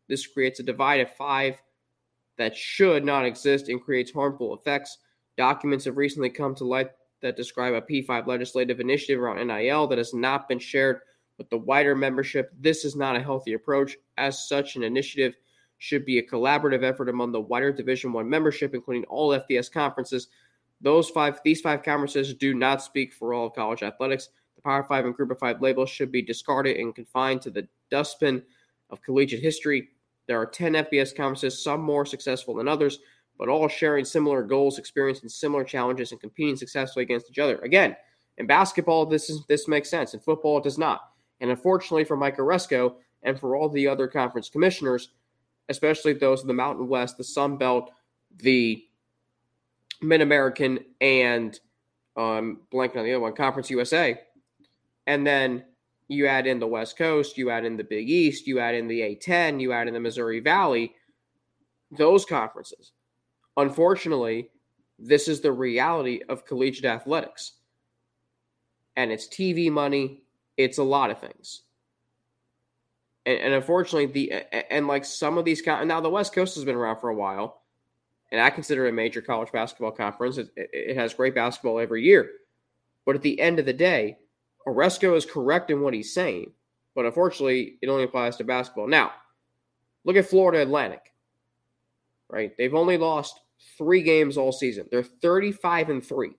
This 0.09 0.27
creates 0.27 0.61
a 0.61 0.63
divide 0.63 1.01
of 1.01 1.15
five 1.17 1.57
that 2.39 2.57
should 2.57 3.05
not 3.05 3.25
exist 3.25 3.69
and 3.69 3.83
creates 3.83 4.13
harmful 4.13 4.55
effects. 4.55 4.99
Documents 5.37 5.85
have 5.85 5.97
recently 5.97 6.31
come 6.31 6.55
to 6.57 6.65
light 6.65 6.91
that 7.21 7.37
describe 7.37 7.75
a 7.75 7.81
P5 7.81 8.27
legislative 8.27 8.81
initiative 8.81 9.21
around 9.21 9.47
NIL 9.47 9.87
that 9.87 9.99
has 9.99 10.13
not 10.13 10.49
been 10.49 10.59
shared 10.59 11.01
with 11.39 11.49
the 11.51 11.59
wider 11.59 11.95
membership. 11.95 12.53
This 12.59 12.85
is 12.85 12.97
not 12.97 13.17
a 13.17 13.23
healthy 13.23 13.55
approach. 13.55 13.97
As 14.19 14.49
such, 14.49 14.77
an 14.77 14.83
initiative 14.83 15.35
should 15.79 16.05
be 16.05 16.19
a 16.19 16.27
collaborative 16.27 16.85
effort 16.85 17.09
among 17.09 17.33
the 17.33 17.41
wider 17.41 17.73
Division 17.73 18.13
One 18.13 18.29
membership, 18.29 18.75
including 18.75 19.05
all 19.05 19.31
FBS 19.31 19.71
conferences. 19.71 20.29
Those 20.81 21.11
five, 21.11 21.41
these 21.45 21.61
five 21.61 21.83
conferences 21.83 22.35
do 22.35 22.55
not 22.55 22.83
speak 22.83 23.13
for 23.13 23.35
all 23.35 23.51
college 23.51 23.83
athletics. 23.83 24.29
The 24.57 24.63
Power 24.63 24.85
Five 24.85 25.07
and 25.07 25.15
Group 25.15 25.31
of 25.31 25.39
Five 25.39 25.63
labels 25.63 25.91
should 25.91 26.13
be 26.13 26.23
discarded 26.23 26.77
and 26.77 26.95
confined 26.95 27.43
to 27.43 27.51
the 27.51 27.67
dustbin 27.91 28.43
of 28.91 29.03
collegiate 29.03 29.43
history. 29.43 29.89
There 30.27 30.41
are 30.41 30.47
10 30.47 30.75
FBS 30.75 31.15
conferences, 31.15 31.63
some 31.63 31.81
more 31.81 32.07
successful 32.07 32.55
than 32.55 32.69
others, 32.69 33.01
but 33.39 33.49
all 33.49 33.69
sharing 33.69 34.05
similar 34.05 34.43
goals, 34.43 34.79
experiencing 34.79 35.29
similar 35.29 35.65
challenges, 35.65 36.13
and 36.13 36.21
competing 36.21 36.57
successfully 36.57 37.03
against 37.03 37.31
each 37.31 37.39
other. 37.39 37.59
Again, 37.59 37.97
in 38.39 38.47
basketball, 38.47 39.07
this 39.07 39.29
is 39.29 39.45
this 39.47 39.69
makes 39.69 39.91
sense. 39.91 40.15
In 40.15 40.21
football, 40.21 40.59
it 40.59 40.65
does 40.65 40.79
not. 40.79 41.11
And 41.41 41.51
unfortunately 41.51 42.05
for 42.05 42.17
Mike 42.17 42.39
Aresco 42.39 42.95
and 43.23 43.39
for 43.39 43.57
all 43.57 43.69
the 43.69 43.89
other 43.89 44.07
conference 44.07 44.49
commissioners, 44.49 45.11
especially 45.69 46.13
those 46.13 46.43
in 46.43 46.47
the 46.47 46.55
Mountain 46.55 46.89
West, 46.89 47.17
the 47.17 47.25
Sun 47.25 47.57
Belt, 47.57 47.91
the 48.39 48.85
Mid 50.01 50.21
American, 50.21 50.81
and 51.01 51.59
um, 52.17 52.61
blanking 52.73 52.97
on 52.97 53.05
the 53.05 53.13
other 53.13 53.21
one, 53.21 53.35
Conference 53.35 53.71
USA, 53.71 54.21
and 55.07 55.27
then 55.27 55.65
you 56.09 56.27
add 56.27 56.47
in 56.47 56.59
the 56.59 56.67
West 56.67 56.97
Coast, 56.97 57.39
you 57.39 57.51
add 57.51 57.65
in 57.65 57.77
the 57.77 57.85
Big 57.85 58.09
East, 58.09 58.47
you 58.47 58.59
add 58.59 58.75
in 58.75 58.89
the 58.89 59.01
A10, 59.01 59.61
you 59.61 59.73
add 59.73 59.89
in 59.89 59.95
the 59.95 60.01
Missouri 60.01 60.41
Valley, 60.41 60.95
those 61.91 62.25
conferences. 62.25 62.93
Unfortunately, 63.57 64.51
this 64.99 65.29
is 65.29 65.41
the 65.41 65.53
reality 65.53 66.21
of 66.29 66.47
collegiate 66.47 66.85
athletics. 66.85 67.53
And 68.97 69.11
it's 69.11 69.27
TV 69.27 69.71
money, 69.71 70.23
it's 70.57 70.79
a 70.79 70.83
lot 70.83 71.11
of 71.11 71.19
things. 71.19 71.63
And, 73.25 73.39
and 73.39 73.55
unfortunately, 73.55 74.07
the 74.07 74.73
and 74.73 74.87
like 74.87 75.05
some 75.05 75.39
of 75.39 75.45
these 75.45 75.65
now 75.67 76.01
the 76.01 76.11
West 76.11 76.35
Coast 76.35 76.55
has 76.57 76.65
been 76.65 76.77
around 76.77 77.01
for 77.01 77.09
a 77.09 77.15
while, 77.15 77.63
and 78.31 78.41
I 78.41 78.51
consider 78.51 78.87
it 78.87 78.91
a 78.91 78.93
major 78.93 79.23
college 79.23 79.53
basketball 79.53 79.93
conference. 79.93 80.39
It, 80.39 80.51
it 80.57 80.97
has 80.97 81.15
great 81.15 81.35
basketball 81.35 81.79
every 81.79 82.05
year, 82.05 82.31
but 83.07 83.17
at 83.17 83.23
the 83.23 83.41
end 83.41 83.59
of 83.59 83.67
the 83.67 83.73
day, 83.73 84.19
Aresco 84.67 85.17
is 85.17 85.27
correct 85.27 85.71
in 85.71 85.81
what 85.81 85.95
he's 85.95 86.15
saying, 86.15 86.53
but 86.95 87.05
unfortunately, 87.05 87.79
it 87.83 87.89
only 87.89 88.05
applies 88.05 88.37
to 88.37 88.45
basketball. 88.45 88.87
Now, 88.87 89.13
look 90.05 90.17
at 90.17 90.27
Florida 90.27 90.63
Atlantic, 90.63 91.13
right? 92.29 92.53
They've 92.57 92.75
only 92.75 92.97
lost 92.97 93.41
three 93.77 94.03
games 94.03 94.37
all 94.37 94.53
season. 94.53 94.87
They're 94.91 95.03
35 95.03 95.91
and 95.91 96.05
3. 96.05 96.31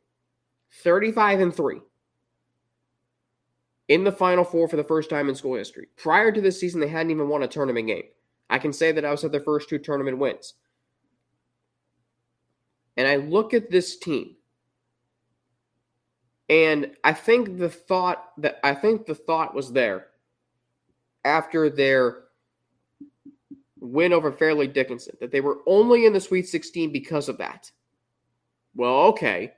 35 0.82 1.40
and 1.40 1.56
3 1.56 1.80
in 3.90 4.04
the 4.04 4.12
Final 4.12 4.44
Four 4.44 4.68
for 4.68 4.76
the 4.76 4.84
first 4.84 5.10
time 5.10 5.30
in 5.30 5.36
school 5.36 5.56
history. 5.56 5.88
Prior 5.98 6.32
to 6.32 6.42
this 6.42 6.60
season, 6.60 6.80
they 6.80 6.88
hadn't 6.88 7.12
even 7.12 7.30
won 7.30 7.44
a 7.44 7.48
tournament 7.48 7.88
game. 7.88 8.06
I 8.50 8.58
can 8.58 8.74
say 8.74 8.92
that 8.92 9.06
I 9.06 9.12
was 9.12 9.24
at 9.24 9.32
their 9.32 9.42
first 9.42 9.70
two 9.70 9.78
tournament 9.78 10.18
wins. 10.18 10.56
And 12.98 13.08
I 13.08 13.18
look 13.18 13.54
at 13.54 13.72
this 13.72 13.98
team 13.98 14.36
and 16.49 16.91
I 17.03 17.13
think 17.13 17.58
the 17.58 17.69
thought 17.69 18.32
that 18.38 18.60
I 18.63 18.73
think 18.73 19.06
the 19.06 19.15
thought 19.15 19.56
was 19.56 19.71
there 19.71 20.08
after 21.23 21.69
their 21.69 22.23
win 23.79 24.13
over 24.13 24.32
Fairleigh 24.32 24.67
Dickinson 24.67 25.15
that 25.19 25.32
they 25.32 25.41
were 25.41 25.60
only 25.65 26.06
in 26.06 26.13
the 26.13 26.19
Sweet 26.19 26.47
16 26.47 26.91
because 26.91 27.29
of 27.29 27.38
that. 27.38 27.71
Well, 28.75 28.95
okay. 29.08 29.53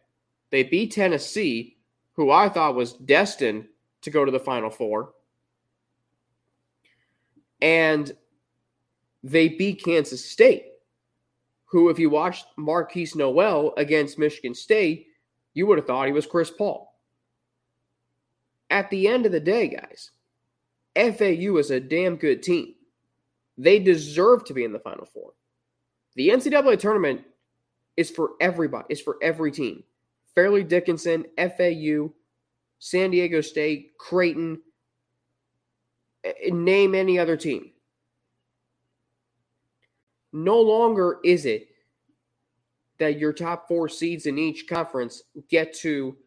They 0.49 0.63
beat 0.63 0.91
Tennessee, 0.91 1.77
who 2.13 2.31
I 2.31 2.49
thought 2.49 2.75
was 2.75 2.93
destined 2.93 3.67
to 4.01 4.09
go 4.09 4.25
to 4.25 4.31
the 4.31 4.39
Final 4.39 4.69
Four. 4.69 5.13
And 7.61 8.15
they 9.23 9.49
beat 9.49 9.83
Kansas 9.83 10.23
State, 10.23 10.65
who, 11.65 11.89
if 11.89 11.97
you 11.97 12.09
watched 12.09 12.45
Markquis 12.57 13.15
Nowell 13.15 13.73
against 13.77 14.19
Michigan 14.19 14.53
State, 14.53 15.07
you 15.55 15.65
would 15.65 15.79
have 15.79 15.87
thought 15.87 16.05
he 16.05 16.13
was 16.13 16.27
Chris 16.27 16.51
Paul. 16.51 16.93
At 18.69 18.89
the 18.91 19.07
end 19.07 19.25
of 19.25 19.31
the 19.31 19.39
day, 19.39 19.69
guys, 19.69 20.11
FAU 20.95 21.57
is 21.57 21.71
a 21.71 21.79
damn 21.79 22.17
good 22.17 22.43
team. 22.43 22.75
They 23.57 23.79
deserve 23.79 24.43
to 24.45 24.53
be 24.53 24.63
in 24.63 24.73
the 24.73 24.79
Final 24.79 25.05
Four. 25.05 25.31
The 26.15 26.29
NCAA 26.29 26.77
tournament 26.77 27.21
is 27.97 28.11
for 28.11 28.31
everybody, 28.41 28.85
is 28.89 29.01
for 29.01 29.17
every 29.21 29.51
team. 29.51 29.83
Fairleigh 30.35 30.63
Dickinson, 30.63 31.25
FAU, 31.37 32.11
San 32.79 33.11
Diego 33.11 33.39
State, 33.39 33.97
Creighton, 33.97 34.61
name 36.49 36.95
any 36.95 37.17
other 37.17 37.37
team. 37.37 37.71
No 40.33 40.59
longer 40.59 41.19
is 41.23 41.45
it 41.45 41.69
that 42.99 43.19
your 43.19 43.33
top 43.33 43.67
four 43.67 43.89
seeds 43.89 44.25
in 44.25 44.37
each 44.37 44.67
conference 44.67 45.23
get 45.49 45.73
to 45.73 46.17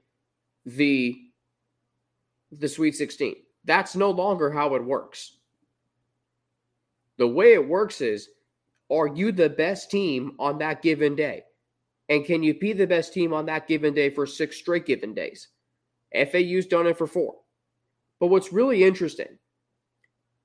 the 0.66 1.16
the 2.52 2.68
Sweet 2.68 2.96
16. 2.96 3.37
That's 3.64 3.94
no 3.94 4.11
longer 4.11 4.50
how 4.50 4.74
it 4.74 4.85
works. 4.85 5.37
The 7.18 7.26
way 7.26 7.52
it 7.52 7.68
works 7.68 8.00
is 8.00 8.31
are 8.90 9.07
you 9.07 9.33
the 9.33 9.50
best 9.50 9.90
team 9.90 10.33
on 10.38 10.59
that 10.59 10.81
given 10.81 11.14
day? 11.14 11.44
And 12.09 12.24
can 12.24 12.42
you 12.42 12.59
be 12.59 12.72
the 12.72 12.87
best 12.87 13.12
team 13.12 13.35
on 13.35 13.44
that 13.46 13.68
given 13.68 13.92
day 13.92 14.09
for 14.09 14.24
six 14.24 14.57
straight 14.57 14.87
given 14.87 15.12
days? 15.12 15.48
FAU's 16.14 16.66
done 16.66 16.87
it 16.87 16.96
for 16.96 17.07
four. 17.07 17.35
But 18.18 18.28
what's 18.28 18.52
really 18.52 18.83
interesting 18.83 19.38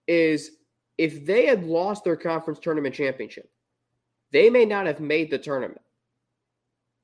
is 0.07 0.51
if 0.97 1.25
they 1.25 1.45
had 1.45 1.63
lost 1.63 2.03
their 2.03 2.17
conference 2.17 2.59
tournament 2.59 2.93
championship, 2.93 3.49
they 4.31 4.49
may 4.49 4.65
not 4.65 4.85
have 4.85 4.99
made 4.99 5.31
the 5.31 5.37
tournament. 5.37 5.81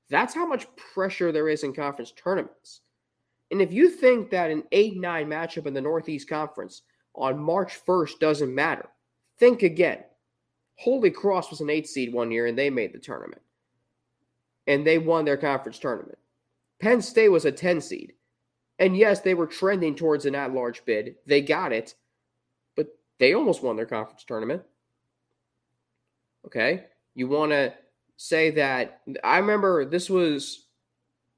That's 0.10 0.34
how 0.34 0.46
much 0.46 0.68
pressure 0.76 1.32
there 1.32 1.50
is 1.50 1.64
in 1.64 1.74
conference 1.74 2.12
tournaments. 2.12 2.82
And 3.52 3.62
if 3.62 3.72
you 3.72 3.90
think 3.90 4.30
that 4.30 4.52
an 4.52 4.64
8 4.72 4.98
9 4.98 5.28
matchup 5.28 5.66
in 5.66 5.74
the 5.74 5.82
Northeast 5.82 6.30
Conference 6.30 6.84
on 7.16 7.40
March 7.40 7.80
1st 7.86 8.20
doesn't 8.20 8.54
matter, 8.54 8.90
think 9.40 9.64
again. 9.64 10.04
Holy 10.78 11.12
Cross 11.12 11.50
was 11.50 11.62
an 11.62 11.70
8 11.70 11.88
seed 11.88 12.14
one 12.14 12.32
year 12.32 12.48
and 12.48 12.58
they 12.58 12.70
made 12.70 12.94
the 12.94 13.00
tournament. 13.00 13.42
And 14.68 14.86
they 14.86 14.98
won 14.98 15.26
their 15.26 15.38
conference 15.38 15.80
tournament. 15.80 16.18
Penn 16.80 17.02
State 17.02 17.30
was 17.30 17.46
a 17.46 17.52
10 17.52 17.82
seed. 17.82 18.14
And 18.78 18.96
yes, 18.96 19.20
they 19.20 19.34
were 19.34 19.48
trending 19.48 19.96
towards 19.96 20.26
an 20.26 20.36
at 20.36 20.54
large 20.54 20.86
bid. 20.86 21.16
They 21.26 21.42
got 21.42 21.74
it, 21.74 21.96
but 22.76 22.88
they 23.18 23.34
almost 23.34 23.62
won 23.62 23.76
their 23.76 23.86
conference 23.86 24.24
tournament. 24.24 24.62
Okay. 26.46 26.86
You 27.14 27.28
want 27.28 27.52
to 27.52 27.74
say 28.22 28.52
that 28.52 29.00
I 29.24 29.38
remember 29.38 29.86
this 29.86 30.10
was 30.10 30.66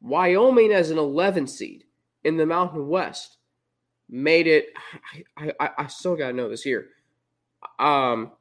Wyoming 0.00 0.72
as 0.72 0.90
an 0.90 0.96
11 0.96 1.46
seed 1.46 1.84
in 2.24 2.38
the 2.38 2.46
Mountain 2.46 2.88
West 2.88 3.36
made 4.08 4.46
it. 4.46 4.68
I, 5.36 5.52
I, 5.60 5.70
I 5.76 5.86
still 5.88 6.16
got 6.16 6.28
to 6.28 6.32
know 6.32 6.48
this 6.48 6.62
here. 6.62 6.86
Um, 7.78 8.32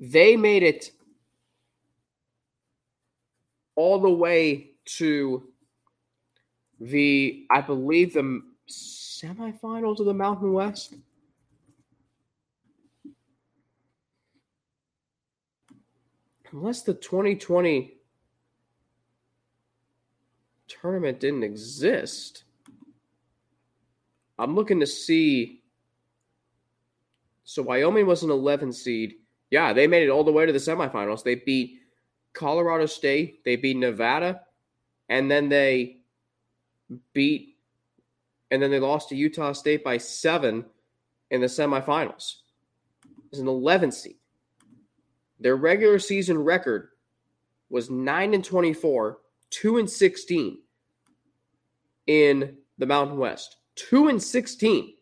they 0.00 0.36
made 0.36 0.64
it 0.64 0.90
all 3.76 4.00
the 4.00 4.10
way 4.10 4.72
to 4.96 5.44
the, 6.80 7.46
I 7.48 7.60
believe, 7.60 8.14
the 8.14 8.42
semifinals 8.68 10.00
of 10.00 10.06
the 10.06 10.14
Mountain 10.14 10.52
West. 10.52 10.94
Unless 16.52 16.82
the 16.82 16.94
2020 16.94 17.94
tournament 20.66 21.20
didn't 21.20 21.42
exist. 21.42 22.44
I'm 24.38 24.54
looking 24.54 24.80
to 24.80 24.86
see. 24.86 25.62
So 27.44 27.62
Wyoming 27.62 28.06
was 28.06 28.22
an 28.22 28.30
11 28.30 28.72
seed. 28.72 29.16
Yeah, 29.50 29.72
they 29.72 29.86
made 29.86 30.04
it 30.04 30.10
all 30.10 30.24
the 30.24 30.32
way 30.32 30.46
to 30.46 30.52
the 30.52 30.58
semifinals. 30.58 31.22
They 31.22 31.34
beat 31.34 31.80
Colorado 32.34 32.86
State, 32.86 33.44
they 33.44 33.56
beat 33.56 33.76
Nevada, 33.76 34.42
and 35.08 35.30
then 35.30 35.48
they 35.48 35.98
beat 37.12 37.57
and 38.50 38.62
then 38.62 38.70
they 38.70 38.80
lost 38.80 39.08
to 39.08 39.16
Utah 39.16 39.52
State 39.52 39.84
by 39.84 39.98
7 39.98 40.64
in 41.30 41.40
the 41.40 41.46
semifinals. 41.46 42.36
It's 43.30 43.40
an 43.40 43.48
11 43.48 43.92
seed. 43.92 44.16
Their 45.40 45.56
regular 45.56 45.98
season 45.98 46.38
record 46.38 46.88
was 47.70 47.90
9 47.90 48.34
and 48.34 48.44
24, 48.44 49.18
2 49.50 49.78
and 49.78 49.90
16 49.90 50.58
in 52.06 52.56
the 52.78 52.86
Mountain 52.86 53.18
West. 53.18 53.56
2 53.76 54.08
and 54.08 54.22
16. 54.22 54.94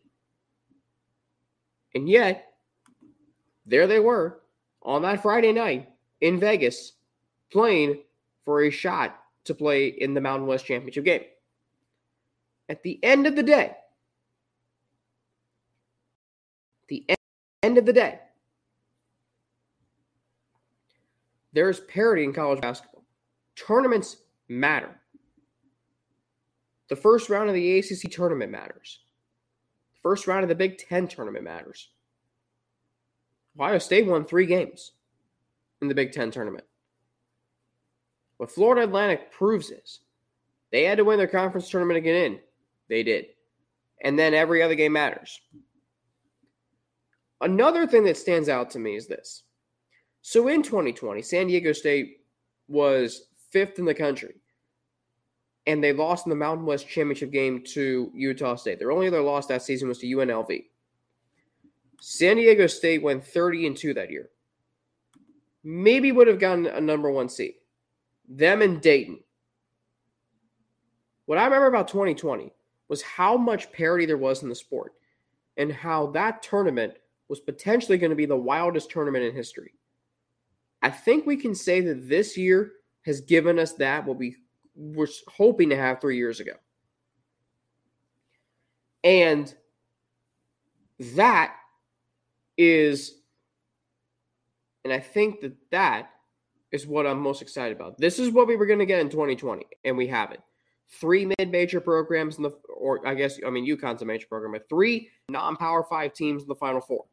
And 1.95 2.09
yet, 2.09 2.53
there 3.65 3.87
they 3.87 3.99
were 3.99 4.41
on 4.83 5.01
that 5.01 5.21
Friday 5.21 5.53
night 5.53 5.89
in 6.21 6.39
Vegas 6.39 6.93
playing 7.51 8.03
for 8.43 8.63
a 8.63 8.69
shot 8.69 9.19
to 9.45 9.55
play 9.55 9.87
in 9.87 10.13
the 10.13 10.21
Mountain 10.21 10.47
West 10.47 10.65
Championship 10.65 11.05
game. 11.05 11.23
At 12.69 12.83
the 12.83 12.99
end 13.03 13.27
of 13.27 13.35
the 13.35 13.43
day, 13.43 13.73
the 16.89 17.05
end 17.63 17.77
of 17.77 17.85
the 17.85 17.93
day, 17.93 18.19
there's 21.53 21.79
parity 21.81 22.23
in 22.23 22.33
college 22.33 22.61
basketball. 22.61 23.03
Tournaments 23.55 24.17
matter. 24.49 24.99
The 26.89 26.95
first 26.95 27.29
round 27.29 27.49
of 27.49 27.55
the 27.55 27.79
ACC 27.79 28.11
tournament 28.11 28.51
matters. 28.51 28.99
The 29.93 29.99
first 30.01 30.27
round 30.27 30.43
of 30.43 30.49
the 30.49 30.55
Big 30.55 30.77
Ten 30.77 31.07
tournament 31.07 31.43
matters. 31.43 31.89
Ohio 33.59 33.79
State 33.79 34.05
won 34.05 34.23
three 34.23 34.45
games 34.45 34.91
in 35.81 35.87
the 35.87 35.95
Big 35.95 36.11
Ten 36.11 36.31
tournament. 36.31 36.65
What 38.37 38.51
Florida 38.51 38.83
Atlantic 38.83 39.31
proves 39.31 39.71
is 39.71 40.01
they 40.71 40.83
had 40.83 40.97
to 40.97 41.05
win 41.05 41.17
their 41.17 41.27
conference 41.27 41.69
tournament 41.69 41.97
to 41.97 42.01
get 42.01 42.15
in. 42.15 42.39
They 42.89 43.03
did. 43.03 43.27
And 44.03 44.17
then 44.17 44.33
every 44.33 44.61
other 44.61 44.75
game 44.75 44.93
matters. 44.93 45.39
Another 47.41 47.85
thing 47.85 48.03
that 48.05 48.17
stands 48.17 48.49
out 48.49 48.69
to 48.71 48.79
me 48.79 48.95
is 48.95 49.07
this 49.07 49.43
so 50.21 50.49
in 50.49 50.61
2020, 50.61 51.21
San 51.21 51.47
Diego 51.47 51.71
State 51.71 52.17
was 52.67 53.27
fifth 53.49 53.79
in 53.79 53.85
the 53.85 53.93
country, 53.93 54.35
and 55.65 55.81
they 55.81 55.93
lost 55.93 56.25
in 56.25 56.29
the 56.29 56.35
Mountain 56.35 56.65
West 56.65 56.85
Championship 56.85 57.31
game 57.31 57.63
to 57.67 58.11
Utah 58.13 58.55
State. 58.55 58.77
Their 58.77 58.91
only 58.91 59.07
other 59.07 59.21
loss 59.21 59.47
that 59.47 59.61
season 59.61 59.87
was 59.87 59.99
to 59.99 60.05
UNLV. 60.05 60.65
San 62.01 62.35
Diego 62.35 62.67
State 62.67 63.01
went 63.01 63.25
30 63.25 63.67
and 63.67 63.77
2 63.77 63.93
that 63.93 64.11
year. 64.11 64.29
Maybe 65.63 66.11
would 66.11 66.27
have 66.27 66.39
gotten 66.39 66.67
a 66.67 66.81
number 66.81 67.09
one 67.09 67.29
seed. 67.29 67.53
Them 68.27 68.61
and 68.61 68.81
Dayton. 68.81 69.19
What 71.25 71.37
I 71.37 71.45
remember 71.45 71.67
about 71.67 71.87
2020 71.87 72.51
was 72.89 73.01
how 73.01 73.37
much 73.37 73.71
parity 73.71 74.05
there 74.05 74.17
was 74.17 74.43
in 74.43 74.49
the 74.49 74.55
sport 74.55 74.93
and 75.57 75.71
how 75.71 76.07
that 76.07 76.41
tournament 76.41 76.93
was 77.27 77.39
potentially 77.39 77.97
going 77.97 78.09
to 78.09 78.15
be 78.15 78.25
the 78.25 78.35
wildest 78.35 78.89
tournament 78.89 79.25
in 79.25 79.35
history. 79.35 79.73
I 80.81 80.89
think 80.89 81.25
we 81.25 81.37
can 81.37 81.55
say 81.55 81.81
that 81.81 82.07
this 82.07 82.37
year 82.37 82.73
has 83.05 83.21
given 83.21 83.59
us 83.59 83.73
that 83.73 84.05
what 84.05 84.17
we 84.17 84.35
were 84.75 85.09
hoping 85.27 85.69
to 85.69 85.75
have 85.75 85.99
three 85.99 86.17
years 86.17 86.39
ago. 86.39 86.53
And 89.03 89.53
that 91.15 91.55
is, 92.57 93.15
and 94.83 94.93
I 94.93 94.99
think 94.99 95.41
that 95.41 95.55
that 95.71 96.09
is 96.71 96.85
what 96.85 97.07
I'm 97.07 97.19
most 97.19 97.41
excited 97.41 97.75
about. 97.75 97.97
This 97.97 98.19
is 98.19 98.31
what 98.31 98.47
we 98.47 98.55
were 98.55 98.65
going 98.65 98.79
to 98.79 98.85
get 98.85 98.99
in 98.99 99.09
2020, 99.09 99.65
and 99.85 99.97
we 99.97 100.07
have 100.07 100.31
it. 100.31 100.41
Three 100.89 101.25
mid-major 101.37 101.81
programs 101.81 102.37
in 102.37 102.43
the, 102.43 102.51
or 102.73 103.05
I 103.05 103.13
guess 103.13 103.39
I 103.45 103.49
mean 103.49 103.67
UConn's 103.67 104.01
a 104.01 104.05
major 104.05 104.27
program, 104.27 104.53
but 104.53 104.69
three 104.69 105.09
non-power 105.29 105.85
five 105.89 106.13
teams 106.13 106.43
in 106.43 106.47
the 106.47 106.55
Final 106.55 106.81
Four 106.81 107.05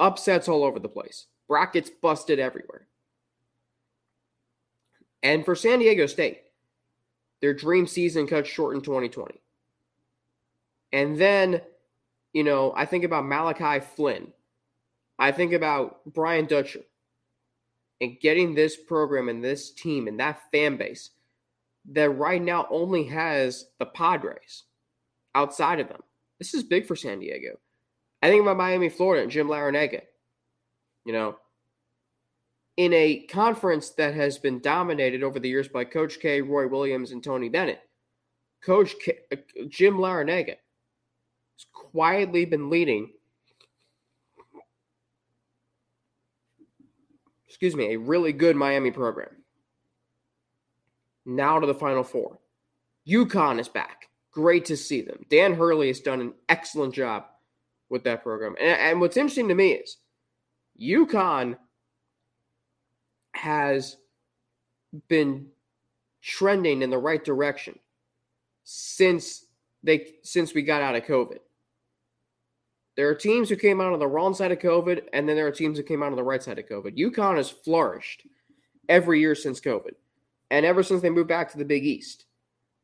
upsets 0.00 0.48
all 0.48 0.64
over 0.64 0.80
the 0.80 0.88
place, 0.88 1.26
brackets 1.46 1.90
busted 2.02 2.38
everywhere. 2.38 2.86
And 5.22 5.44
for 5.44 5.54
San 5.54 5.78
Diego 5.78 6.06
State, 6.06 6.40
their 7.40 7.54
dream 7.54 7.86
season 7.86 8.26
cut 8.26 8.46
short 8.46 8.74
in 8.74 8.80
2020. 8.80 9.40
And 10.92 11.16
then, 11.18 11.60
you 12.32 12.42
know, 12.42 12.72
I 12.74 12.86
think 12.86 13.04
about 13.04 13.26
Malachi 13.26 13.84
Flynn. 13.94 14.32
I 15.18 15.32
think 15.32 15.52
about 15.52 16.00
Brian 16.06 16.46
Dutcher 16.46 16.80
and 18.00 18.20
getting 18.20 18.54
this 18.54 18.76
program 18.76 19.28
and 19.28 19.42
this 19.42 19.72
team 19.72 20.08
and 20.08 20.18
that 20.20 20.40
fan 20.50 20.76
base 20.76 21.10
that 21.92 22.10
right 22.10 22.42
now 22.42 22.66
only 22.70 23.04
has 23.04 23.66
the 23.78 23.86
Padres 23.86 24.64
outside 25.34 25.80
of 25.80 25.88
them. 25.88 26.02
This 26.38 26.54
is 26.54 26.62
big 26.62 26.86
for 26.86 26.96
San 26.96 27.20
Diego. 27.20 27.58
I 28.22 28.28
think 28.28 28.42
about 28.42 28.56
Miami, 28.56 28.88
Florida, 28.88 29.22
and 29.22 29.30
Jim 29.30 29.48
Larrañaga. 29.48 30.02
You 31.04 31.12
know, 31.12 31.36
in 32.76 32.92
a 32.92 33.26
conference 33.26 33.90
that 33.90 34.14
has 34.14 34.38
been 34.38 34.60
dominated 34.60 35.22
over 35.22 35.38
the 35.38 35.48
years 35.48 35.68
by 35.68 35.84
Coach 35.84 36.20
K, 36.20 36.40
Roy 36.40 36.68
Williams, 36.68 37.12
and 37.12 37.22
Tony 37.22 37.48
Bennett, 37.48 37.80
Coach 38.62 38.94
K, 39.02 39.18
uh, 39.32 39.36
Jim 39.68 39.96
Larrañaga 39.96 40.56
has 40.56 41.66
quietly 41.72 42.44
been 42.44 42.70
leading. 42.70 43.12
Excuse 47.50 47.74
me, 47.74 47.94
a 47.94 47.98
really 47.98 48.32
good 48.32 48.54
Miami 48.54 48.92
program. 48.92 49.30
Now 51.26 51.58
to 51.58 51.66
the 51.66 51.74
Final 51.74 52.04
Four. 52.04 52.38
UConn 53.08 53.58
is 53.58 53.66
back. 53.68 54.08
Great 54.30 54.66
to 54.66 54.76
see 54.76 55.00
them. 55.00 55.26
Dan 55.28 55.54
Hurley 55.54 55.88
has 55.88 55.98
done 55.98 56.20
an 56.20 56.34
excellent 56.48 56.94
job 56.94 57.24
with 57.88 58.04
that 58.04 58.22
program. 58.22 58.54
And, 58.60 58.78
and 58.78 59.00
what's 59.00 59.16
interesting 59.16 59.48
to 59.48 59.56
me 59.56 59.72
is 59.72 59.96
UConn 60.80 61.58
has 63.34 63.96
been 65.08 65.48
trending 66.22 66.82
in 66.82 66.90
the 66.90 66.98
right 66.98 67.24
direction 67.24 67.80
since 68.62 69.44
they 69.82 70.12
since 70.22 70.54
we 70.54 70.62
got 70.62 70.82
out 70.82 70.94
of 70.94 71.02
COVID. 71.02 71.38
There 73.00 73.08
are 73.08 73.14
teams 73.14 73.48
who 73.48 73.56
came 73.56 73.80
out 73.80 73.94
on 73.94 73.98
the 73.98 74.06
wrong 74.06 74.34
side 74.34 74.52
of 74.52 74.58
COVID, 74.58 75.04
and 75.14 75.26
then 75.26 75.34
there 75.34 75.46
are 75.46 75.50
teams 75.50 75.78
who 75.78 75.82
came 75.82 76.02
out 76.02 76.10
on 76.10 76.16
the 76.16 76.22
right 76.22 76.42
side 76.42 76.58
of 76.58 76.68
COVID. 76.68 76.98
UConn 76.98 77.38
has 77.38 77.48
flourished 77.48 78.26
every 78.90 79.20
year 79.20 79.34
since 79.34 79.58
COVID, 79.58 79.92
and 80.50 80.66
ever 80.66 80.82
since 80.82 81.00
they 81.00 81.08
moved 81.08 81.30
back 81.30 81.50
to 81.50 81.56
the 81.56 81.64
Big 81.64 81.86
East, 81.86 82.26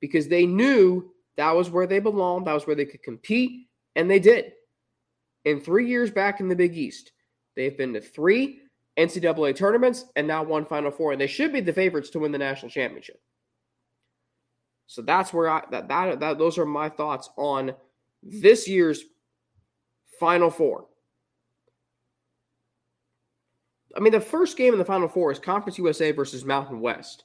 because 0.00 0.26
they 0.26 0.46
knew 0.46 1.12
that 1.36 1.54
was 1.54 1.68
where 1.68 1.86
they 1.86 1.98
belonged, 1.98 2.46
that 2.46 2.54
was 2.54 2.66
where 2.66 2.74
they 2.74 2.86
could 2.86 3.02
compete, 3.02 3.66
and 3.94 4.10
they 4.10 4.18
did 4.18 4.54
in 5.44 5.60
three 5.60 5.86
years 5.86 6.10
back 6.10 6.40
in 6.40 6.48
the 6.48 6.56
Big 6.56 6.74
East. 6.74 7.12
They've 7.54 7.76
been 7.76 7.92
to 7.92 8.00
three 8.00 8.60
NCAA 8.96 9.54
tournaments 9.54 10.06
and 10.16 10.26
now 10.26 10.42
one 10.42 10.64
Final 10.64 10.92
Four, 10.92 11.12
and 11.12 11.20
they 11.20 11.26
should 11.26 11.52
be 11.52 11.60
the 11.60 11.74
favorites 11.74 12.08
to 12.08 12.20
win 12.20 12.32
the 12.32 12.38
national 12.38 12.70
championship. 12.70 13.20
So 14.86 15.02
that's 15.02 15.34
where 15.34 15.50
I 15.50 15.62
that 15.72 15.88
that, 15.88 16.20
that 16.20 16.38
those 16.38 16.56
are 16.56 16.64
my 16.64 16.88
thoughts 16.88 17.28
on 17.36 17.74
this 18.22 18.66
year's 18.66 19.04
Final 20.18 20.50
Four. 20.50 20.86
I 23.96 24.00
mean, 24.00 24.12
the 24.12 24.20
first 24.20 24.56
game 24.56 24.72
in 24.72 24.78
the 24.78 24.84
Final 24.84 25.08
Four 25.08 25.32
is 25.32 25.38
Conference 25.38 25.78
USA 25.78 26.10
versus 26.10 26.44
Mountain 26.44 26.80
West. 26.80 27.24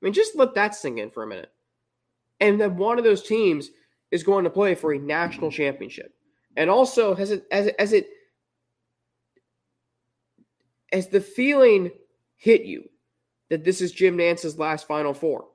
I 0.00 0.04
mean, 0.04 0.12
just 0.12 0.36
let 0.36 0.54
that 0.54 0.74
sink 0.74 0.98
in 0.98 1.10
for 1.10 1.22
a 1.22 1.26
minute. 1.26 1.52
And 2.40 2.60
then 2.60 2.76
one 2.76 2.98
of 2.98 3.04
those 3.04 3.22
teams 3.22 3.70
is 4.10 4.22
going 4.22 4.44
to 4.44 4.50
play 4.50 4.74
for 4.74 4.92
a 4.92 4.98
national 4.98 5.50
championship. 5.50 6.12
And 6.56 6.68
also, 6.68 7.14
has 7.14 7.30
it 7.30 7.44
as 7.52 7.66
it, 7.66 7.76
as 7.78 7.92
it 7.92 8.08
as 10.92 11.08
the 11.08 11.20
feeling 11.20 11.90
hit 12.36 12.62
you 12.62 12.88
that 13.50 13.64
this 13.64 13.80
is 13.80 13.92
Jim 13.92 14.16
Nantz's 14.16 14.58
last 14.58 14.88
Final 14.88 15.14
Four? 15.14 15.46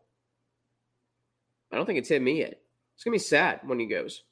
I 1.71 1.75
don't 1.75 1.85
think 1.85 1.99
it's 1.99 2.09
hit 2.09 2.21
me 2.21 2.39
yet. 2.39 2.61
It's 2.93 3.03
to 3.03 3.11
be 3.11 3.17
sad 3.17 3.59
when 3.65 3.79
he 3.79 3.87
goes. 3.87 4.23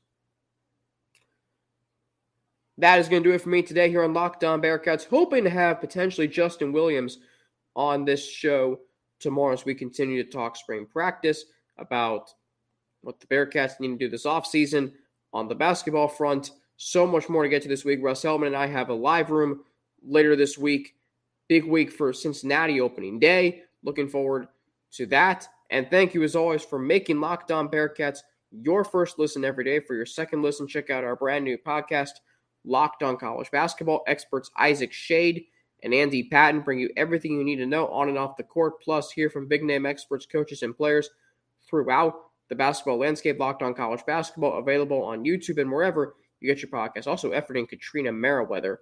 That 2.78 3.00
is 3.00 3.08
going 3.08 3.24
to 3.24 3.30
do 3.30 3.36
it 3.36 3.42
for 3.42 3.50
me 3.50 3.62
today 3.62 3.90
here 3.90 4.04
on 4.04 4.14
Locked 4.14 4.44
On 4.44 4.62
Bearcats. 4.62 5.08
Hoping 5.08 5.44
to 5.44 5.50
have 5.50 5.80
potentially 5.80 6.28
Justin 6.28 6.72
Williams 6.72 7.20
on 7.76 8.04
this 8.04 8.28
show 8.28 8.80
tomorrow 9.20 9.54
as 9.54 9.66
we 9.66 9.76
continue 9.76 10.24
to 10.24 10.30
talk 10.30 10.56
spring 10.56 10.86
practice 10.86 11.46
about 11.78 12.32
what 13.02 13.20
the 13.20 13.28
Bearcats 13.28 13.80
need 13.80 13.90
to 13.90 13.98
do 13.98 14.10
this 14.10 14.26
offseason 14.26 14.92
on 15.34 15.48
the 15.48 15.56
basketball 15.56 16.08
front. 16.08 16.52
So 16.78 17.06
much 17.06 17.30
more 17.30 17.44
to 17.44 17.50
get 17.50 17.62
to 17.62 17.70
this 17.70 17.86
week. 17.86 18.00
Russ 18.02 18.24
Hellman 18.24 18.48
and 18.48 18.56
I 18.56 18.68
have 18.68 18.90
a 18.90 18.94
live 18.94 19.30
room 19.30 19.64
later 20.02 20.36
this 20.36 20.58
week. 20.58 20.96
Big 21.48 21.66
week 21.66 21.92
for 21.92 22.12
Cincinnati 22.12 22.82
opening 22.82 23.20
day. 23.20 23.64
Looking 23.84 24.08
forward 24.08 24.48
to 24.94 25.06
that. 25.08 25.48
And 25.70 25.90
thank 25.90 26.14
you 26.14 26.24
as 26.24 26.36
always 26.36 26.64
for 26.64 26.80
making 26.80 27.20
Locked 27.20 27.52
On 27.52 27.70
Bearcats 27.70 28.20
your 28.52 28.84
first 28.84 29.20
listen 29.20 29.44
every 29.44 29.64
day. 29.64 29.80
For 29.80 29.96
your 29.96 30.06
second 30.06 30.42
listen, 30.42 30.68
check 30.68 30.90
out 30.90 31.04
our 31.04 31.16
brand 31.16 31.44
new 31.44 31.58
podcast, 31.58 32.12
Locked 32.66 33.04
On 33.04 33.18
College 33.18 33.52
Basketball. 33.52 34.04
Experts 34.08 34.50
Isaac 34.58 34.94
Shade 34.94 35.46
and 35.84 35.94
Andy 35.94 36.24
Patton 36.24 36.62
bring 36.62 36.80
you 36.80 36.90
everything 36.96 37.34
you 37.34 37.44
need 37.44 37.58
to 37.58 37.66
know 37.66 37.88
on 37.88 38.10
and 38.10 38.18
off 38.18 38.38
the 38.38 38.44
court, 38.44 38.82
plus 38.82 39.12
hear 39.12 39.30
from 39.30 39.48
big 39.48 39.64
name 39.64 39.86
experts, 39.86 40.26
coaches, 40.26 40.64
and 40.64 40.76
players 40.76 41.10
throughout 41.70 42.16
the 42.50 42.56
basketball 42.56 43.00
landscape. 43.00 43.40
Locked 43.40 43.64
On 43.64 43.74
College 43.74 44.06
Basketball 44.06 44.60
available 44.60 45.04
on 45.04 45.26
YouTube 45.26 45.60
and 45.60 45.72
wherever 45.72 46.16
you 46.40 46.54
get 46.54 46.62
your 46.62 46.72
podcast. 46.72 47.08
Also, 47.08 47.32
efforting 47.32 47.68
Katrina 47.68 48.12
Merriweather, 48.12 48.80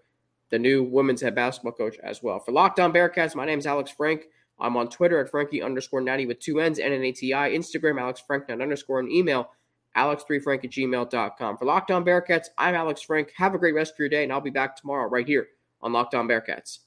the 0.49 0.59
new 0.59 0.83
women's 0.83 1.21
head 1.21 1.35
basketball 1.35 1.73
coach 1.73 1.97
as 2.03 2.21
well. 2.21 2.39
For 2.39 2.51
Locked 2.51 2.79
On 2.79 2.93
Bearcats, 2.93 3.35
my 3.35 3.45
name 3.45 3.59
is 3.59 3.67
Alex 3.67 3.91
Frank. 3.91 4.25
I'm 4.59 4.77
on 4.77 4.89
Twitter 4.89 5.19
at 5.19 5.31
Frankie 5.31 5.63
underscore 5.63 6.01
Natty 6.01 6.27
with 6.27 6.39
two 6.39 6.59
N's, 6.59 6.77
N-N-A-T-I, 6.77 7.49
Instagram, 7.49 7.99
Alex 7.99 8.21
Frank, 8.25 8.47
underscore, 8.49 8.99
and 8.99 9.11
email, 9.11 9.49
alex3frank 9.97 10.65
at 10.65 10.71
gmail.com. 10.71 11.57
For 11.57 11.65
Locked 11.65 11.91
On 11.91 12.05
Bearcats, 12.05 12.47
I'm 12.57 12.75
Alex 12.75 13.01
Frank. 13.01 13.31
Have 13.35 13.55
a 13.55 13.57
great 13.57 13.73
rest 13.73 13.93
of 13.93 13.99
your 13.99 14.09
day, 14.09 14.23
and 14.23 14.31
I'll 14.31 14.41
be 14.41 14.49
back 14.49 14.75
tomorrow 14.75 15.09
right 15.09 15.27
here 15.27 15.47
on 15.81 15.93
Locked 15.93 16.15
On 16.15 16.27
Bearcats. 16.27 16.79